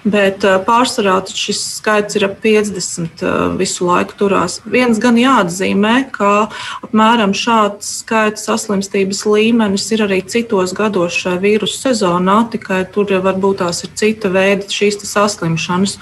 [0.05, 2.82] Bet uh, pārsvarā šis skaits ir ap 50.
[2.83, 4.59] 20 uh, visu laiku turās.
[4.67, 6.49] Viens gan jāatzīmē, ka
[6.85, 13.63] apmēram šāds skaits saslimstības līmenis ir arī citos gados šajā vīrusu sezonā, tikai tur varbūt
[13.63, 15.99] tās ir cita veida šīs saslimšanas.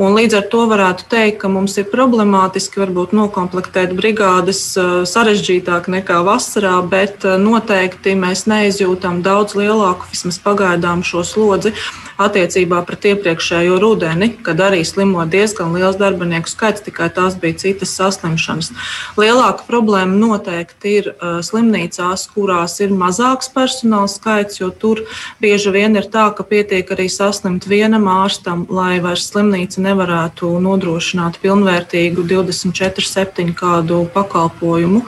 [0.00, 5.90] Un līdz ar to varētu teikt, ka mums ir problemātiski varbūt nokomplektēt brigādes uh, sarežģītāk
[5.98, 11.74] nekā vasarā, bet uh, noteikti mēs neizjūtam daudz lielāku, vismaz pagaidām, šo slodzi
[12.20, 17.92] attiecībā pret iepriekšējo rudeni, kad arī slimo diezgan liels darbinieku skaits, tikai tās bija citas
[17.98, 18.72] saslimšanas.
[19.20, 25.04] Lielāka problēma noteikti ir slimnīcās, kurās ir mazāks personāla skaits, jo tur
[25.40, 31.38] bieži vien ir tā, ka pietiek arī saslimt vienam ārstam, lai vairs slimnīca nevarētu nodrošināt
[31.42, 35.04] pilnvērtīgu 24-7 kādu pakalpojumu.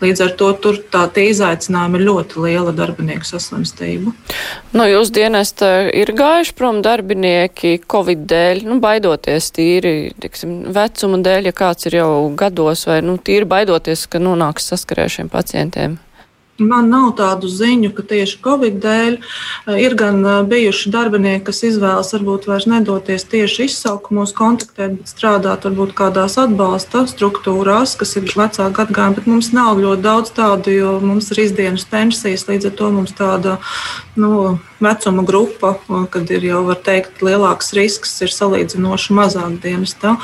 [0.00, 4.14] Līdz ar to tur tā izaicinājumi ir ļoti liela darbinieku saslimstība.
[4.76, 11.50] No jūsu dienesta ir gājuši prom darbinieki Covid dēļ, nu, baidoties tīri, tiksim, vecuma dēļ,
[11.50, 15.98] ja kāds ir jau gados, vai, nu, tīri baidoties, ka nonāks saskarē šiem pacientiem?
[16.60, 21.62] Man nav tādu ziņu, ka tieši Covid dēļ eh, ir gan eh, bijuši darbinieki, kas
[21.64, 28.28] izvēlas varbūt vairs nedoties tieši izsaukumos kontaktēt, bet strādāt varbūt kādās atbalsta struktūrās, kas ir
[28.28, 32.76] vecāku gadgājumi, bet mums nav ļoti daudz tādu, jo mums ir izdienas pensijas, līdz ar
[32.76, 33.56] to mums tāda
[34.20, 35.74] nu, vecuma grupa,
[36.12, 39.96] kad ir jau, var teikt, lielāks risks, ir salīdzinoši mazāk dienas.
[40.00, 40.16] Tā,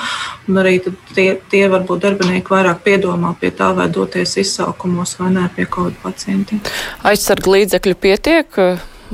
[0.49, 0.79] un arī
[1.15, 6.01] tie, tie varbūt darbinieki vairāk piedomā pie tā, vai doties izsaukumos vai nē pie Covid
[6.05, 6.61] pacientiem pacientiem.
[7.07, 8.61] Aizsarga līdzekļu pietiek,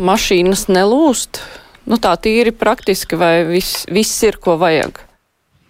[0.01, 1.43] mašīnas nelūst.
[1.85, 5.03] Nu, tā tīri praktiski, vai viss, viss ir, ko vajag?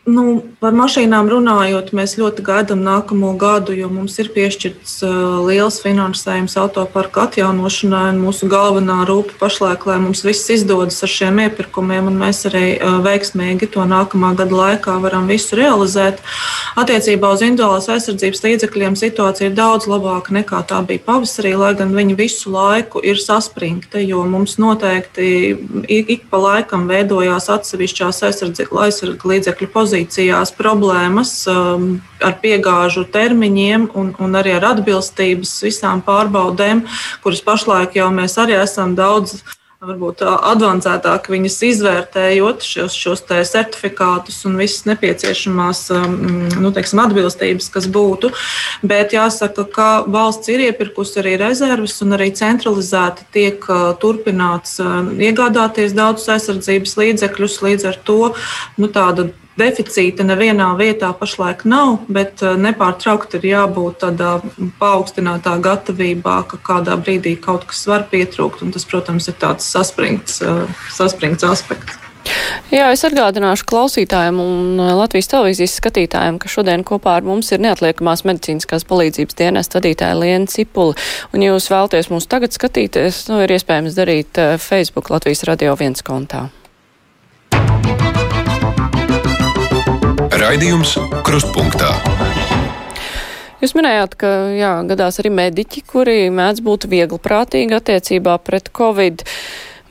[0.02, 5.12] Nu, par mašīnām runājot, mēs ļoti gaidām nākamo gadu, jo mums ir piešķirts uh,
[5.46, 8.08] liels finansējums autoparka atjaunošanai.
[8.18, 12.96] Mūsu galvenā rūpe pašlaik, lai mums viss izdodas ar šiem iepirkumiem, un mēs arī uh,
[13.04, 16.18] veiksmīgi to nākamā gada laikā varam visu realizēt.
[16.82, 21.94] Attiecībā uz individuālās aizsardzības līdzekļiem situācija ir daudz labāka nekā tā bija pavasarī, lai gan
[21.94, 25.30] viņi visu laiku ir saspringti, jo mums noteikti
[25.86, 34.14] ik pa laikam veidojās atsevišķās aizsardzības līdzekļu pozīcijas pozīcijās problēmas um, ar piegāžu termiņiem un,
[34.18, 36.87] un arī ar atbilstības visām pārbaudēm,
[37.22, 39.42] kuras pašlaik jau mēs arī esam daudz
[39.83, 46.14] varbūt avansētāk viņas izvērtējot šos, šos certifikātus un visas nepieciešamās um,
[46.62, 48.31] nu, teiksim, atbilstības, kas būtu.
[48.87, 55.02] Bet jāsaka, ka valsts ir iepirkusi arī rezerves un arī centralizēti tiek uh, turpināts uh,
[55.18, 57.61] iegādāties daudzus aizsardzības līdzekļus.
[57.66, 58.20] Līdz ar to
[58.78, 64.38] nu, tāda Deficīta nevienā vietā pašlaik nav, bet eh, nepārtraukti ir jābūt tādā
[64.80, 68.64] paaugstinātā gatavībā, ka kādā brīdī kaut kas var pietrūkt.
[68.72, 71.98] Tas, protams, ir tāds saspringts, eh, saspringts aspekts.
[72.72, 77.60] Jā, es atgādināšu klausītājiem un eh, Latvijas televīzijas skatītājiem, ka šodien kopā ar mums ir
[77.60, 80.96] neatliekamās medicīniskās palīdzības dienas vadītāja Liena Cipuli.
[81.36, 86.00] Un, ja jūs vēlties mūs tagad skatīties, nu, ir iespējams darīt Facebook Latvijas radio viens
[86.00, 86.48] kontā.
[90.42, 91.92] Raidījums Krustpunktā.
[93.62, 99.22] Jūs minējāt, ka jā, gadās arī mediķi, kuri mēdz būt viegliprātīgi attiecībā pret covid,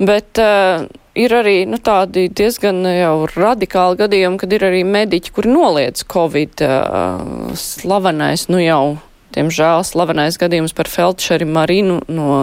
[0.04, 5.54] bet uh, ir arī nu, tādi diezgan jau radikāli gadījumi, kad ir arī mediķi, kuri
[5.54, 8.84] noliedz covid uh, slavenais, nu jau
[9.32, 12.34] Diemžēl slavenais gadījums par Feldšeri Marinu no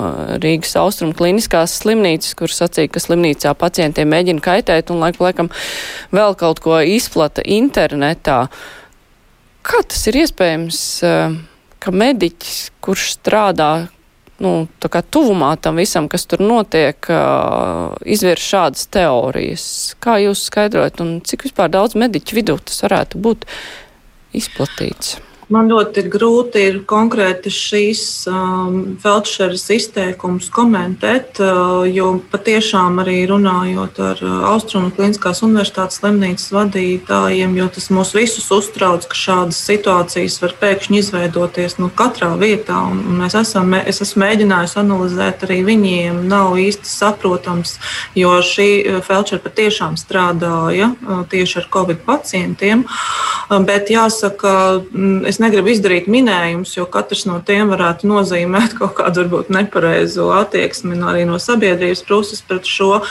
[0.41, 5.51] Rīgas austrumu kliniskās slimnīcas, kur sacīja, ka slimnīcā pacientiem mēģina kaitēt un laiku laikam
[6.17, 8.47] vēl kaut ko izplata internetā.
[9.69, 11.37] Kā tas ir iespējams, eh,
[11.79, 13.91] ka mediķis, kurš strādā
[14.41, 19.95] nu, tuvumā tam visam, kas tur notiek, eh, izvirs šādas teorijas?
[20.01, 23.45] Kā jūs skaidrojat un cik vispār daudz mediķu vidū tas varētu būt
[24.33, 25.19] izplatīts?
[25.49, 34.01] Man ļoti grūti ir konkrēti šīs um, Feldšeras izteikumus komentēt, uh, jo patiešām arī runājot
[34.05, 40.37] ar uh, Austrumu Kliniskās universitātes slimnīcas vadītājiem, jo tas mūs visus uztrauc, ka šādas situācijas
[40.45, 42.83] var pēkšņi izveidoties nu, katrā vietā.
[42.93, 47.79] Un, un mēs esam, es esmu mēģinājis analizēt arī viņiem, nav īsti saprotams,
[48.21, 52.85] jo šī uh, Feldšera patiešām strādāja uh, tieši ar Covid pacientiem.
[52.85, 54.53] Uh, bet jāsaka,
[54.93, 60.29] mm, es negribu izdarīt minējumus, jo katrs no tiem varētu nozīmēt kaut kādu varbūt nepareizu
[60.37, 63.03] attieksmi arī no sabiedrības puses pret šo.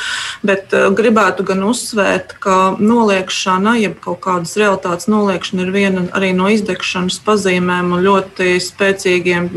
[0.45, 6.49] Bet uh, gribētu gan uzsvērt, ka noliekšana, jeb kaut kādas realitātes noliekšana ir viena no
[6.53, 9.53] izdegšanas pazīmēm un ļoti spēcīgiem.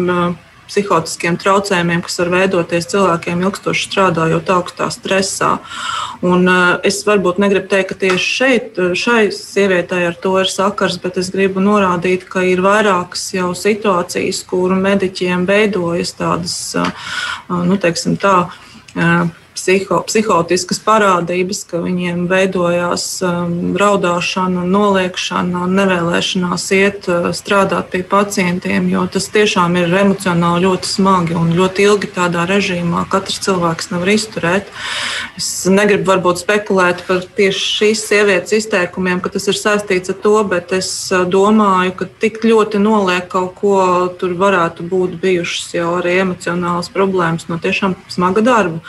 [0.71, 5.57] Psihotiskiem traucējumiem, kas var veidoties cilvēkiem ilgstoši strādājot augstā stresā.
[6.23, 10.51] Un, uh, es varbūt negribu teikt, ka tieši šeit, eh, šai sievietei ar to ir
[10.53, 17.65] sakars, bet es gribu norādīt, ka ir vairākas jau situācijas, kuru mediķiem veidojas tādas, uh,
[17.67, 18.37] nu, teiksim tā,
[19.61, 28.89] psiho, psihotiskas parādības, ka viņiem veidojās um, raudāšana, noliekšana, nevēlēšanās iet uh, strādāt pie pacientiem,
[28.93, 34.13] jo tas tiešām ir emocionāli ļoti smagi un ļoti ilgi tādā režīmā katrs cilvēks nevar
[34.15, 34.71] izturēt.
[35.37, 40.37] Es negribu varbūt spekulēt par tieši šīs sievietes izteikumiem, ka tas ir saistīts ar to,
[40.49, 43.77] bet es uh, domāju, ka tik ļoti noliek kaut ko,
[44.21, 48.81] tur varētu būt bijušas jau arī emocionālas problēmas no tiešām smaga darba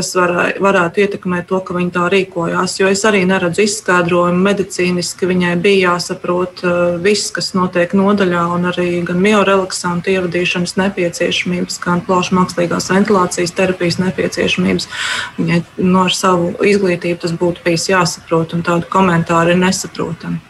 [0.00, 2.78] kas varē, varētu ietekmēt to, ka viņa tā rīkojās.
[2.80, 5.28] Jo es arī neredzu izskaidrojumu medicīniski.
[5.30, 12.04] Viņai bija jāsaprot uh, viss, kas notiek nodaļā, un arī gan miorelaksantu ievadīšanas nepieciešamības, gan
[12.06, 14.88] plaušu mākslīgās ventilācijas terapijas nepieciešamības.
[15.38, 20.40] Viņai no ar savu izglītību tas būtu bijis jāsaprot, un tādu komentāru ir nesaprotami.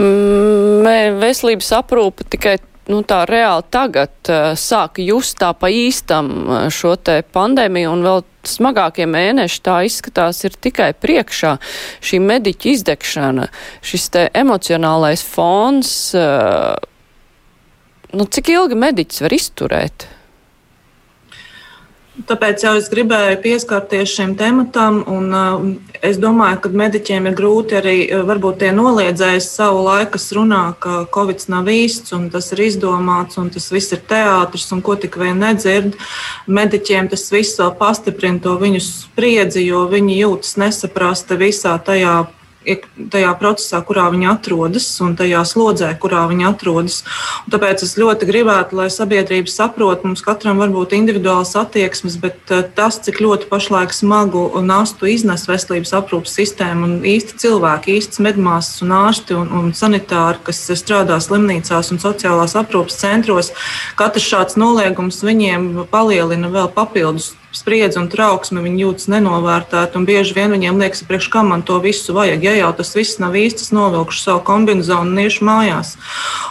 [0.00, 2.58] Mm, veselības aprūpe tikai
[2.90, 8.04] nu, tā reāli tagad uh, sāka just tā pa īstam uh, šo te pandēmiju un
[8.06, 11.56] vēl smagākie mēneši tā izskatās ir tikai priekšā.
[12.04, 13.50] Šī mediķa izdegšana,
[13.84, 16.74] šis te emocionālais fons, uh,
[18.16, 20.08] nu, cik ilgi mediķis var izturēt?
[22.26, 25.62] Tāpēc jau es gribēju pieskarties šim tematam, un uh,
[26.04, 30.62] es domāju, ka mediķiem ir grūti arī uh, varbūt tie noliedzējas savu laiku, kas runā,
[30.82, 34.96] ka Covid nav īsts un tas ir izdomāts un tas viss ir teātris un ko
[35.00, 35.94] tik vien nedzird.
[36.50, 42.18] Mediķiem tas viss vēl pastiprina to viņu spriedzi, jo viņi jūtas nesaprasti visā tajā
[42.64, 47.00] tajā procesā, kurā viņi atrodas, un tajā slodzē, kurā viņi atrodas.
[47.46, 52.52] Un tāpēc es ļoti gribētu, lai sabiedrība saprot, mums katram var būt individuāls attieksmes, bet
[52.52, 58.22] eh, tas, cik ļoti pašlaik smagu nastu iznes veselības aprūpas sistēma un īsti cilvēki, īstas
[58.24, 63.54] medmāsas un ārsti un, un sanitāri, kas strādā slimnīcās un sociālās aprūpas centros,
[63.98, 70.04] katrs šāds noliegums viņiem palielina vēl papildus spriedzi un trauksmi, viņi jūtas nenovērtēti.
[70.06, 72.44] Bieži vien viņiem liekas, priekš kam man to visu vajag.
[72.46, 75.94] Ja jau tas viss nav īsti, novilkšu savu kombināciju un iešu mājās.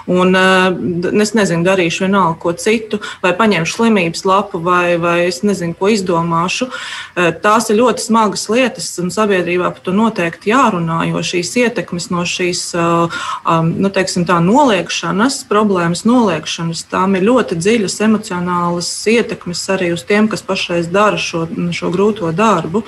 [0.10, 5.41] Un, uh, es nezinu, darīšu vienalga ko citu, vai paņemšu slimības lapu, vai, vai es
[5.47, 6.70] nezinu, ko izdomāšu.
[6.70, 12.10] Uh, tās ir ļoti smagas lietas, un sabiedrībā par to noteikti jārunā, jo šīs ietekmes
[12.12, 18.91] no šīs uh, um, nu, teiksim, tā, noliekšanas, problēmas noliekšanas, tām ir ļoti dziļas emocionālas
[19.10, 22.84] ietekmes arī uz tiem, kas pašreiz dara šo, šo grūto darbu.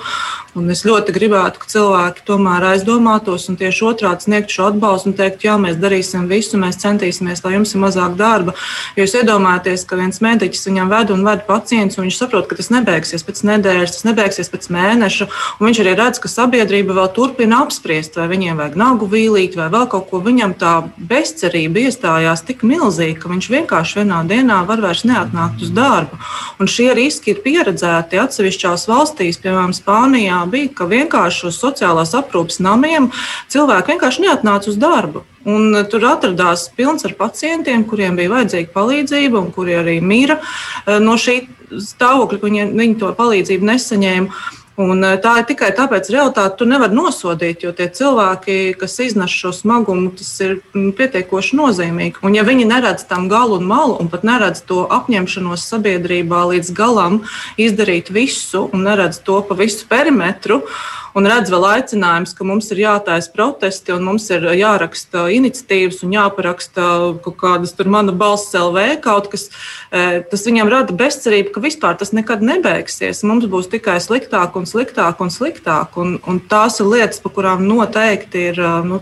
[0.52, 5.14] Un es ļoti gribētu, ka cilvēki tomēr aizdomātos un tieši otrādi sniegtu šo atbalstu un
[5.16, 8.52] teikt, jā, mēs darīsim visu, mēs centīsimies, lai jums ir mazāk darba.
[8.92, 12.58] Jo jūs iedomājaties, ka viens mediķis viņam ved un ved pacients, un viņš saprot, ka
[12.58, 15.28] tas nebeigsies pēc nedēļas, tas nebeigsies pēc mēneša.
[15.62, 19.88] Viņš arī redz, ka sabiedrība vēl turpina apspriest, vai viņiem vajag nagu vīlīt, vai vēl
[19.88, 20.20] kaut ko.
[20.20, 25.72] Viņam tā bezcerība iestājās tik milzīga, ka viņš vienkārši vienā dienā var vairs neatnākt uz
[25.72, 26.20] darbu.
[26.60, 32.60] Un šie riski ir pieredzēti atsevišķās valstīs, piemēram, Spānijā bija, ka vienkārši uz sociālās aprūpes
[32.64, 33.10] namiem
[33.52, 35.24] cilvēki vienkārši neatnāca uz darbu.
[35.48, 40.38] Un eh, tur atradās pilns ar pacientiem, kuriem bija vajadzīga palīdzība, un kuri arī mīra
[40.40, 44.42] eh, no šī stāvokļa, ka viņi, viņi to palīdzību nesaņēma.
[44.80, 48.96] Un eh, tā ir tikai tāpēc, ka realitāti tu nevari nosodīt, jo tie cilvēki, kas
[49.04, 52.22] iznes šo smagumu, tas ir mm, pietiekoši nozīmīgi.
[52.24, 56.72] Un, ja viņi neredz tam galu un malu, un pat neredz to apņemšanos sabiedrībā līdz
[56.76, 57.20] galam
[57.60, 62.70] izdarīt visu, un neredz to pa visu perimetru, uh, un redz vēl aicinājums, ka mums
[62.74, 66.88] ir jātaisa protesti un mums ir jāraksta iniciatīvas un jāparaksta
[67.24, 69.48] kaut kādas tur mana balss LV kaut kas,
[69.90, 73.22] e, tas viņam rada bezcerību, ka vispār tas nekad nebeigsies.
[73.28, 75.98] Mums būs tikai sliktāk un sliktāk un sliktāk.
[76.00, 79.00] Un, un tās ir lietas, par kurām noteikti ir e, nu,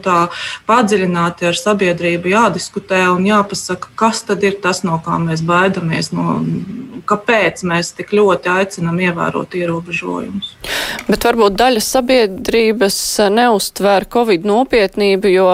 [0.68, 6.40] padziļināti ar sabiedrību jādiskutē un jāpasaka, kas tad ir tas, no kā mēs baidamies, no,
[7.10, 10.52] kāpēc mēs tik ļoti aicinām ievērot ierobežojumus.
[11.08, 12.98] Bet varbūt daļa sabiedrības
[13.30, 15.48] neustver Covid nopietnību, jo,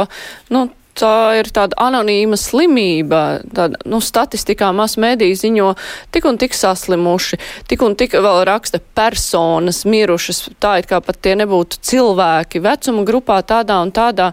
[0.54, 0.66] nu,
[0.96, 3.22] tā ir tāda anonīma slimība.
[3.52, 5.72] Tāda, nu, statistikā masmediji ziņo
[6.14, 7.38] tik un tik saslimuši,
[7.68, 13.04] tik un tik vēl raksta personas mirušas, tā it kā pat tie nebūtu cilvēki vecuma
[13.08, 14.30] grupā tādā un tādā.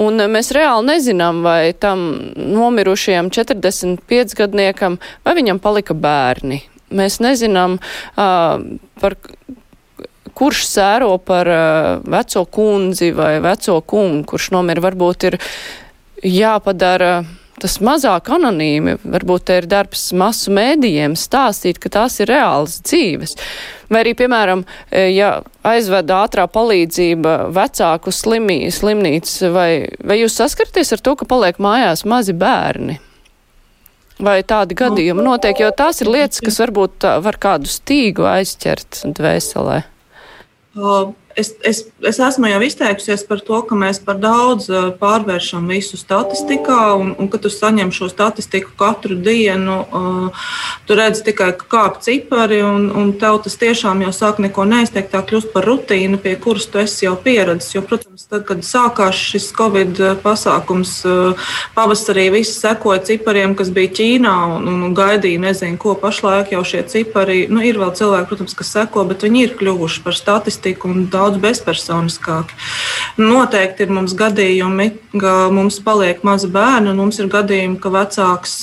[0.00, 2.06] Un mēs reāli nezinām, vai tam
[2.36, 6.62] nomirušajam 45 gadniekam, vai viņam palika bērni.
[6.96, 8.62] Mēs nezinām uh,
[9.02, 9.16] par
[10.36, 15.40] kurš sēro par uh, veco kundzi vai veco kungu, kurš nomira, varbūt ir
[16.24, 17.18] jāpadara
[17.60, 18.98] tas mazāk anonīmi.
[19.04, 23.36] Varbūt te ir darbs masu mēdījiem stāstīt, ka tās ir reāls dzīves.
[23.92, 25.30] Vai arī, piemēram, ja
[25.66, 29.70] aizved ātrā palīdzība vecāku slimī, slimnīcas, vai,
[30.04, 33.00] vai jūs saskaraties ar to, ka paliek mājās mazi bērni?
[34.16, 39.82] Vai tādi gadījumi notiek, jo tās ir lietas, kas varbūt var kādu stīgu aizķert dvēselē?
[40.76, 45.98] uh, Es, es, es esmu jau izteikusies par to, ka mēs par daudz pārvēršam visu
[46.00, 49.82] statistikā, un, un ka tu saņem šo statistiku katru dienu.
[49.84, 50.46] Uh,
[50.88, 55.20] tu redz tikai kāp cipari, un, un tev tas tiešām jau sāk neko neizteikt, tā
[55.28, 57.74] kļūst par rutīnu, pie kuras tu esi jau pieredzis.
[57.76, 63.92] Jo, protams, tad, kad sākās šis Covid pasākums, uh, pavasarī visi sekoja cipariem, kas bija
[64.00, 67.44] Ķīnā, un, un gaidīja nezinu, ko pašlaik jau šie cipari.
[67.52, 71.25] Nu, ir vēl cilvēki, protams, kas seko, bet viņi ir kļuvuši par statistiku un daudz
[71.26, 72.54] daudz bezpersoniskāki.
[73.18, 78.54] Noteikti ir mums gadījumi, ka mums paliek mazi bērni, un mums ir gadījumi, ka vecāks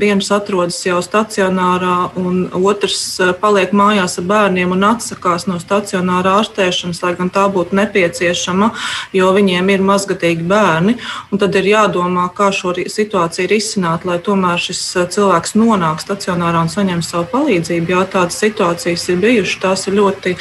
[0.00, 7.02] viens atrodas jau stacionārā, un otrs paliek mājās ar bērniem un atsakās no stacionāra ārstēšanas,
[7.04, 8.72] lai gan tā būtu nepieciešama,
[9.14, 10.96] jo viņiem ir mazgadīgi bērni.
[11.42, 14.80] Tad ir jādomā, kā šo situāciju risināt, lai tomēr šis
[15.12, 17.92] cilvēks nonāk stacionārā un saņem savu palīdzību.
[17.92, 20.34] Jā, tādas situācijas ir bijušas, tās ir ļoti,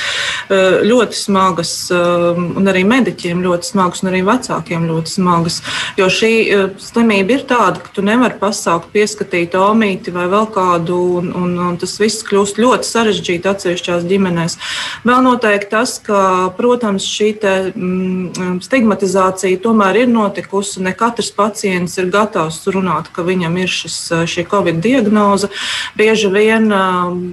[0.88, 1.51] ļoti smagas,
[1.92, 5.60] un arī mediķiem ļoti smagas, un arī vecākiem ļoti smagas.
[6.00, 6.32] Jo šī
[6.82, 11.78] slimība ir tāda, ka tu nevari pasaukt, pieskatīt omīti vai vēl kādu, un, un, un
[11.82, 14.58] tas viss kļūst ļoti sarežģīti atsevišķās ģimenēs.
[15.08, 20.82] Vēl noteikti tas, ka, protams, šī te, mm, stigmatizācija tomēr ir notikusi.
[20.84, 23.98] Ne katrs pacients ir gatavs runāt, ka viņam ir šis,
[24.32, 25.52] šī covid diagnoze.
[25.98, 26.70] Bieži vien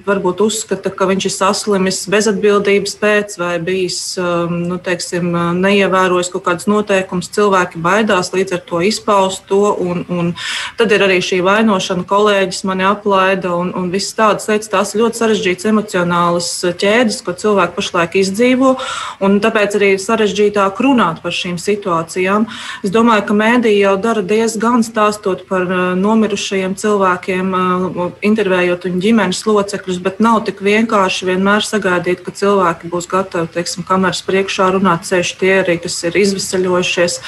[0.07, 6.69] varbūt uzskata, ka viņš ir saslimis bezatbildības pēc vai bijis nu, teiksim, neievērojis kaut kādus
[6.71, 7.31] noteikumus.
[7.35, 9.75] Cilvēki baidās līdz ar to izpaust to.
[9.79, 10.33] Un, un
[10.79, 14.71] tad ir arī šī vainošana, kolēģis mani aplaida un, un viss tādas lietas.
[14.73, 16.51] Tās ir ļoti sarežģītas emocionālas
[16.81, 18.75] ķēdes, ko cilvēki pašlaik izdzīvo.
[19.19, 22.49] Tāpēc arī ir sarežģītāk runāt par šīm situācijām.
[22.87, 25.67] Es domāju, ka mēdīja jau dara diezgan stāstot par
[25.99, 27.55] nomirušajiem cilvēkiem,
[28.25, 33.87] intervējot viņu ģimenes locekļus, bet nav tik vienkārši vienmēr sagaidīt, ka cilvēki būs gatavi, teiksim,
[33.99, 37.19] kameras priekšā runāt, ceļš tie arī, kas ir izvesaļojušies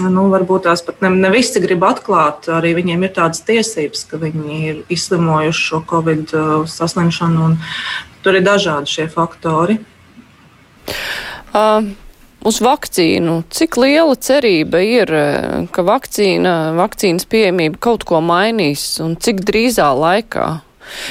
[0.00, 2.48] nu, varbūt tās pat ne, ne visi grib atklāt.
[2.52, 6.34] Arī viņiem ir tādas tiesības, ka viņi ir izslimojuši šo covid
[6.72, 7.60] saslimšanu, un
[8.24, 9.78] tur ir dažādi šie faktori.
[11.52, 11.94] Uh.
[12.46, 13.40] Uz vakcīnu.
[13.50, 15.10] Cik liela cerība ir,
[15.74, 20.44] ka vakcīna, vakcīnas pieejamība kaut ko mainīs un cik drīzā laikā?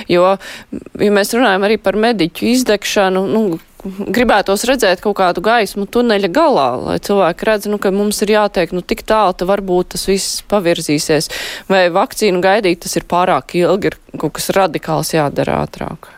[0.07, 0.37] Jo,
[0.95, 3.41] ja mēs runājam arī par mediķu izdegšanu, nu,
[3.85, 8.73] gribētos redzēt kaut kādu gaismu tuneļa galā, lai cilvēki redz, nu, ka mums ir jātiek,
[8.75, 11.31] nu, tik tālu, tad varbūt tas viss pavirzīsies.
[11.71, 16.11] Vai vakcīnu gaidīt, tas ir pārāk ilgi, ir kaut kas radikāls jādara ātrāk.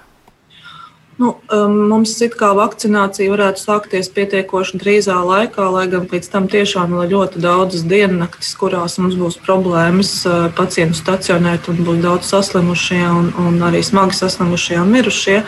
[1.18, 6.46] Nu, um, mums it kā vakcinācija varētu sākties pietiekoši drīzā laikā, lai gan pēc tam
[6.46, 12.30] tiešām ir ļoti daudzas diennaktis, kurās mums būs problēmas uh, pacientu stacionēt un būs daudz
[12.30, 15.40] saslimušie un, un arī smagi saslimušie un mirušie.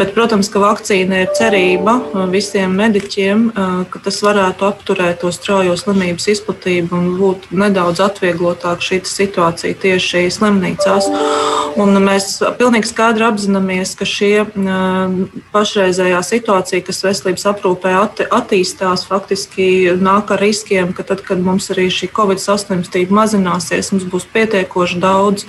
[0.00, 5.34] Bet, protams, ka vakcīna ir cerība uh, visiem mediķiem, uh, ka tas varētu apturēt to
[5.36, 11.12] straujo slimības izplatību un būt nedaudz atvieglotāk šī situācija tieši slimnīcās.
[11.80, 14.46] Un mēs pilnīgi skaidri apzināmies, ka šie
[15.52, 19.66] pašreizējā situācija, kas veselības aprūpē atti, attīstās, faktiski
[20.00, 25.00] nāk ar riskiem, ka tad, kad mums arī šī covid saslimstība mazināsies, mums būs pietiekoši
[25.02, 25.46] daudz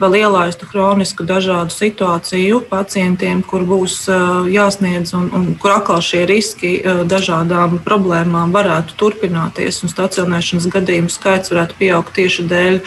[0.00, 4.04] vēl ielaistu hronisku dažādu situāciju pacientiem, kur būs
[4.52, 6.76] jāsniedz un, un kur atkal šie riski
[7.10, 12.80] dažādām problēmām varētu turpināties un stacionēšanas gadījumu skaits varētu pieaugt tieši dēļ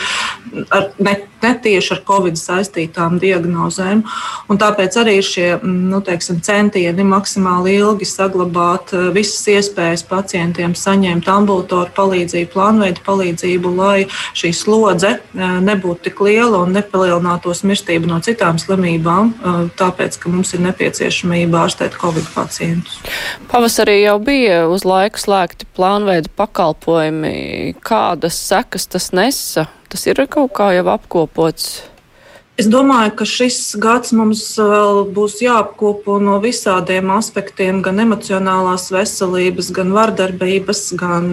[0.74, 4.04] ar, ne, ne tieši ar covid saistītām diagnozēm.
[4.52, 10.76] Un tāpēc arī ir šie nu, teiksim, centieni maksimāli ilgi saglabāt eh, visas iespējas pacientiem
[10.78, 14.06] saņemt ambulatoru palīdzību, plānveidu palīdzību, lai
[14.38, 20.34] šī slodze eh, nebūtu tik liela un nepalielinātos mirstība no citām slimībām, eh, tāpēc, ka
[20.34, 23.00] mums ir nepieciešamība ārstēt covid pacientus.
[23.52, 27.76] Pavasarī jau bija uz laiku slēgti plānveidu pakalpojumi.
[27.84, 29.68] Kādas sekas tas nesa?
[29.94, 31.84] Tas ir kaut kā jau apkopots.
[32.58, 39.70] Es domāju, ka šis gads mums vēl būs jāapkopo no visādiem aspektiem, gan emocionālās veselības,
[39.74, 41.32] gan vardarbības, gan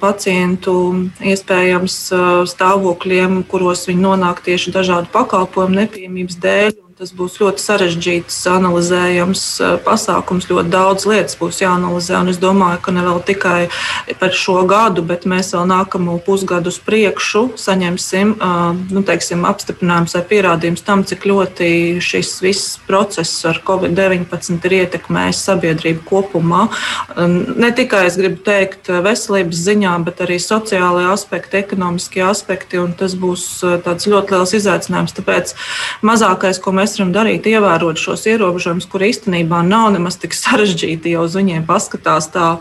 [0.00, 0.76] pacientu
[1.24, 1.98] iespējams
[2.52, 6.78] stāvokļiem, kuros viņi nonāk tieši dažādu pakalpojumu nepieejamības dēļ.
[7.02, 9.40] Tas būs ļoti sarežģīts, analizējams
[9.82, 10.44] pasākums.
[10.46, 12.20] Ļoti daudz lietas būs jāanalizē.
[12.30, 13.64] Es domāju, ka ne vēl tikai
[14.20, 18.36] par šo gadu, bet mēs vēl nākamo pusgadu uz priekšu saņemsim
[18.94, 21.72] nu, teiksim, apstiprinājumus vai pierādījumus tam, cik ļoti
[22.06, 26.68] šis viss process ar Covid-19 ir ietekmējis sabiedrību kopumā.
[27.18, 32.86] Ne tikai es gribu teikt veselības ziņā, bet arī sociālajie aspekti, ekonomiskie aspekti.
[33.02, 35.18] Tas būs ļoti liels izaicinājums.
[35.18, 35.56] Tāpēc
[36.06, 41.14] mazākais, ko mēs mēs varam darīt, ievērot šos ierobežojumus, kur īstenībā nav nemaz tik sarežģīti,
[41.14, 42.60] jau uz viņiem paskatās tā,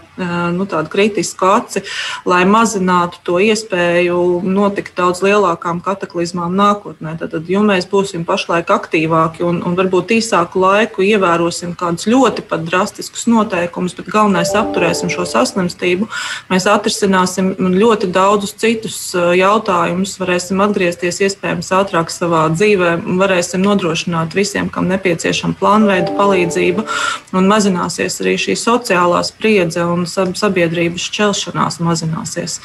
[0.55, 1.83] nu, tādu kritisku aci,
[2.25, 7.17] lai mazinātu to iespēju notikt daudz lielākām kataklizmām nākotnē.
[7.19, 12.63] Tad, jo mēs būsim pašlaik aktīvāki un, un varbūt īsāku laiku ievērosim kādus ļoti pat
[12.67, 16.07] drastiskus noteikumus, bet galvenais apturēsim šo saslimstību,
[16.51, 24.35] mēs atrisināsim ļoti daudzus citus jautājumus, varēsim atgriezties iespējams ātrāk savā dzīvē varēsim nodrošināt nodrošināt
[24.35, 26.85] visiem, kam nepieciešama plānveida palīdzība,
[27.33, 32.61] un mazināsies arī šī sociālā spriedze un sabiedrības šķelšanās mazināsies.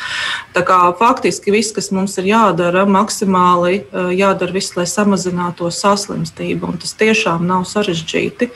[0.55, 3.87] Tā kā faktiski viss, kas mums ir jādara, maksimāli
[4.17, 8.51] jādara viss, lai samazinātu saslimstību, un tas tiešām nav sarežģīti.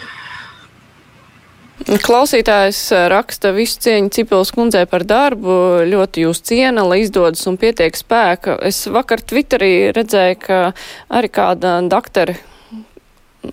[1.81, 7.97] Klausītājs raksta visu cieņu Cipels kundzei par darbu, ļoti jūs ciena, lai izdodas un pietiek
[7.97, 8.59] spēka.
[8.69, 10.61] Es vakar Twitterī redzēju, ka
[11.09, 12.37] arī kāda doktori,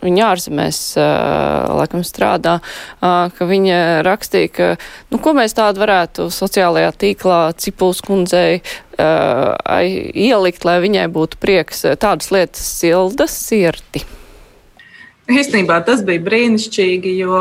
[0.02, 0.82] viņa ārzemēs,
[1.78, 2.58] laikam strādā,
[3.02, 4.70] ka viņa rakstīja, ka,
[5.14, 8.62] nu, ko mēs tādu varētu sociālajā tīklā Cipels kundzei
[8.98, 14.04] ielikt, lai viņai būtu prieks tādas lietas sildas sirdi.
[15.28, 17.40] Īstenībā tas bija brīnišķīgi, jo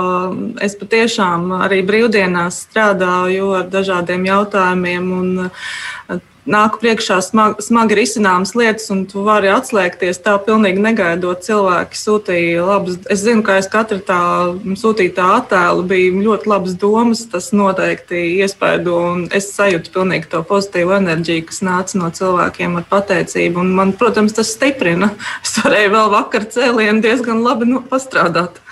[0.65, 5.13] es patiešām arī brīvdienās strādāju ar dažādiem jautājumiem.
[5.15, 11.43] Un, nāk priekšā smagi, smagi risināmas lietas, un tu vari atslēgties tā, pilnīgi negaidot.
[11.47, 14.21] Cilvēki sūtīja labas, es zinu, ka aiz katra tā
[14.79, 17.25] sūtītā attēla bija ļoti labas domas.
[17.31, 22.89] Tas noteikti iespaido, un es sajūtu pilnīgi to pozitīvu enerģiju, kas nāca no cilvēkiem ar
[22.91, 23.63] pateicību.
[23.63, 25.13] Un man, protams, tas stiprina.
[25.45, 28.63] Es varēju vēl vakar cēlienu diezgan labi nu, pastrādāt.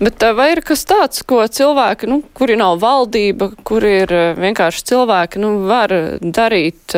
[0.00, 5.42] Bet vai ir kas tāds, ko cilvēki, nu, kuri nav valdība, kuri ir vienkārši cilvēki,
[5.42, 6.96] nu, var darīt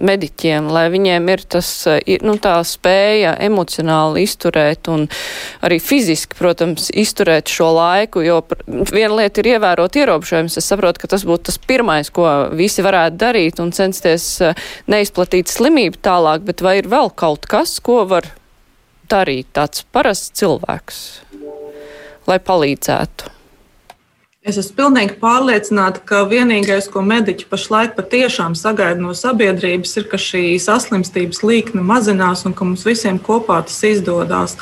[0.00, 1.68] mediķiem, lai viņiem ir tas,
[2.24, 5.06] nu, tā spēja emocionāli izturēt un
[5.66, 8.40] arī fiziski, protams, izturēt šo laiku, jo
[8.90, 10.58] viena lieta ir ievērot ierobežojumus.
[10.60, 12.26] Es saprotu, ka tas būtu tas pirmais, ko
[12.56, 14.32] visi varētu darīt un censties
[14.90, 18.30] neizplatīt slimību tālāk, bet vai ir vēl kaut kas, ko var
[19.10, 21.02] darīt tāds parasts cilvēks?
[22.26, 23.39] Lai palīdzētu?
[24.40, 30.16] Es esmu pilnīgi pārliecināta, ka vienīgais, ko mediķi pašlaik patiešām sagaida no sabiedrības, ir, ka
[30.16, 34.54] šī saslimstības līkne mazinās un ka mums visiem kopā tas izdodas.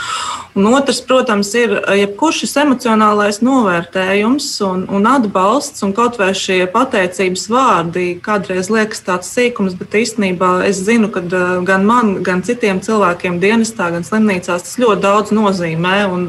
[0.59, 6.65] Un otrs, protams, ir jebkurš šis emocionālais novērtējums un, un atbalsts, un kaut vai šie
[6.75, 12.83] pateicības vārdi kādreiz liekas tāds sīkums, bet īstenībā es zinu, ka gan man, gan citiem
[12.83, 16.01] cilvēkiem dienestā, gan slimnīcās tas ļoti daudz nozīmē.
[16.11, 16.29] Un,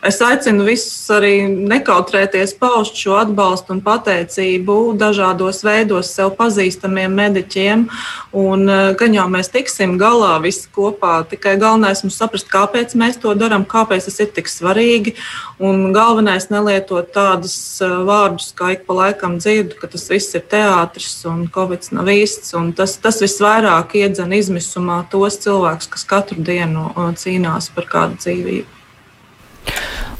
[0.00, 7.84] Es aicinu visus arī nekautrēties paust šo atbalstu un pateicību dažādos veidos sev pazīstamiem mediķiem.
[8.32, 13.20] Un, eh, gan jau mēs tiksim galā visi kopā, tikai galvenais mums saprast, kāpēc mēs
[13.20, 15.14] to darām, kāpēc tas ir tik svarīgi.
[15.58, 20.42] Un galvenais nelietot tādus eh, vārdus, kā ik pa laikam dzirdu, ka tas viss ir
[20.42, 22.54] teātris un covid nav īsts.
[22.74, 28.79] Tas, tas visvairāk iedzen izmisumā tos cilvēkus, kas katru dienu eh, cīnās par kādu dzīvību.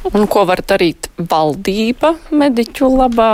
[0.09, 3.33] Un ko var darīt valdība mediķu labā?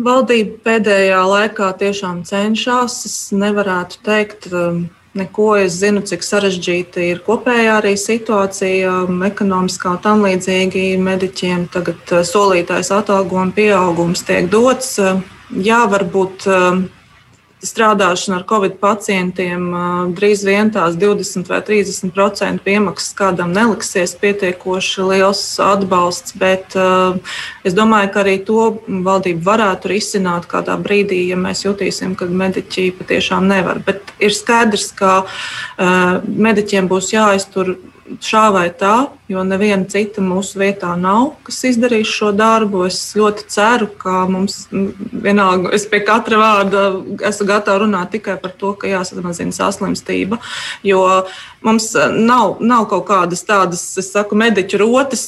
[0.00, 2.96] Valdība pēdējā laikā tiešām cenšas.
[3.04, 5.50] Es nevarētu teikt, um, neko.
[5.60, 11.68] Es zinu, cik sarežģīta ir kopējā arī situācija, um, ekonomiskā un tam līdzīgi mediķiem.
[11.74, 14.94] Tagad uh, solītais atalgojuma pieaugums tiek dots.
[14.96, 15.20] Uh,
[15.52, 16.86] jā, varbūt um,
[17.64, 19.66] strādāšana ar covid pacientiem
[20.16, 26.76] drīz vien tās 20 vai 30 procentu piemaksas kādam neliksies pietiekoši liels atbalsts, bet
[27.64, 32.90] es domāju, ka arī to valdība varētu risināt kādā brīdī, ja mēs jutīsim, ka mediķi
[33.00, 33.82] patiešām nevar.
[33.84, 35.24] Bet ir skaidrs, ka
[35.76, 37.76] mediķiem būs jāiztur
[38.18, 42.82] šā vai tā, jo neviena cita mūsu vietā nav, kas izdarīs šo darbu.
[42.88, 46.84] Es ļoti ceru, ka mums vienalga, es pie katra vārda
[47.30, 50.40] esmu gatava runāt tikai par to, ka jāsamazina saslimstība,
[50.86, 51.04] jo
[51.62, 55.24] mums nav, nav kaut kādas tādas, es saku, mediķu rotas,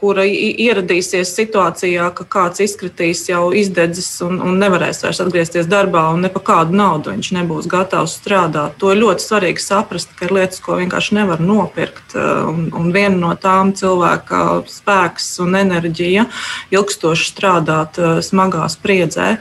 [0.00, 6.26] kura ieradīsies situācijā, ka kāds izkritīs jau izdedzis un, un nevarēs vairs atgriezties darbā un
[6.26, 8.76] ne par kādu naudu viņš nebūs gatavs strādāt.
[8.82, 12.17] To ir ļoti svarīgi saprast, ka ir lietas, ko vienkārši nevar nopirkt.
[12.48, 16.26] Un, un viena no tām cilvēka spēks un enerģija
[16.74, 19.36] ilgstoši strādāt eh, smagā spriedzē.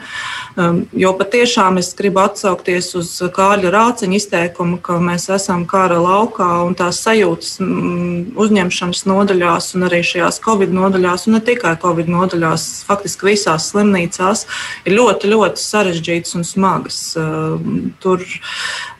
[0.57, 6.47] Um, jo patiešām es gribu atsaukties uz Kārļa Rāciņa izteikumu, ka mēs esam kara laukā
[6.65, 12.09] un tās sajūtas mm, uzņemšanas nodaļās un arī šajās Covid nodaļās, un ne tikai Covid
[12.09, 14.47] nodaļās, faktiski visās slimnīcās
[14.89, 17.01] ir ļoti, ļoti sarežģītas un smagas.
[17.21, 18.25] Um, tur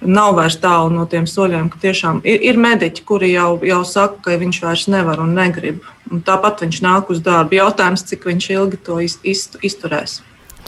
[0.06, 4.20] nav vairs tālu no tiem soļiem, ka tiešām ir, ir mediķi, kuri jau, jau saka,
[4.26, 5.86] ka viņš vairs nevar un negrib.
[6.12, 7.58] Un tāpat viņš nāk uz darbu.
[7.58, 10.22] Jautājums, cik viņš ilgi to iz, iz, izturēs.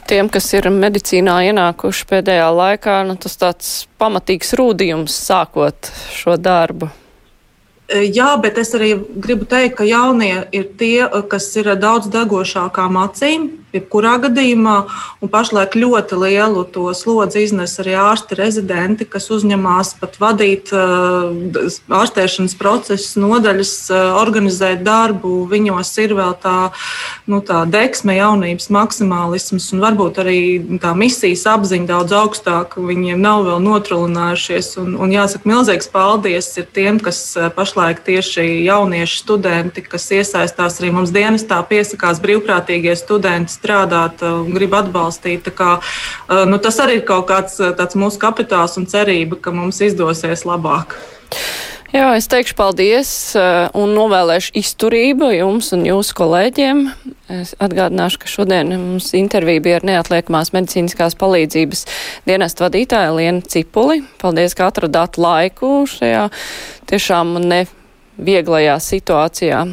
[0.10, 3.70] Tiem, kas ir medicīnā ienākuši pēdējā laikā, nu, tas tāds
[4.02, 6.90] pamatīgs rūdījums sākot šo darbu.
[7.90, 12.98] E, jā, bet es arī gribu teikt, ka jaunie ir tie, kas ir daudz degošākām
[13.02, 14.76] acīm, jebkurā gadījumā.
[15.24, 22.56] Un pašlaik ļoti lielu to slodzi iznes arī ārsti rezidenti, kas uzņemās pat vadīt ārstēšanas
[22.60, 23.74] procesus, nodaļas,
[24.20, 25.44] organizēt darbu.
[25.52, 26.72] Viņos ir vēl tā,
[27.30, 30.40] nu, tā deksme, jaunības maksimālisms un varbūt arī
[30.82, 32.82] tā misijas apziņa daudz augstāka.
[32.90, 34.74] Viņiem nav vēl notrulinājušies.
[34.82, 37.22] Un, un jāsaka, milzīgs paldies tiem, kas
[37.56, 44.76] pašlaik tieši jaunieši studenti, kas iesaistās arī mums dienestā, piesakās brīvprātīgie studenti strādāt un grib
[44.80, 45.52] atbalstīt.
[45.56, 45.78] Kā,
[46.50, 50.98] nu, tas arī ir kaut kāds mūsu kapitāls un cerība, ka mums izdosies labāk.
[51.90, 53.12] Jā, es teikšu paldies
[53.74, 56.84] un novēlēšu izturību jums un jūsu kolēģiem.
[57.34, 61.82] Es atgādināšu, ka šodien mums intervija bija ar neatliekamās medicīniskās palīdzības
[62.30, 64.04] dienestu vadītāju Lienu Cipuli.
[64.22, 66.28] Paldies, ka atradāt laiku šajā
[66.94, 67.64] tiešām ne
[68.22, 69.66] vieglajā situācijā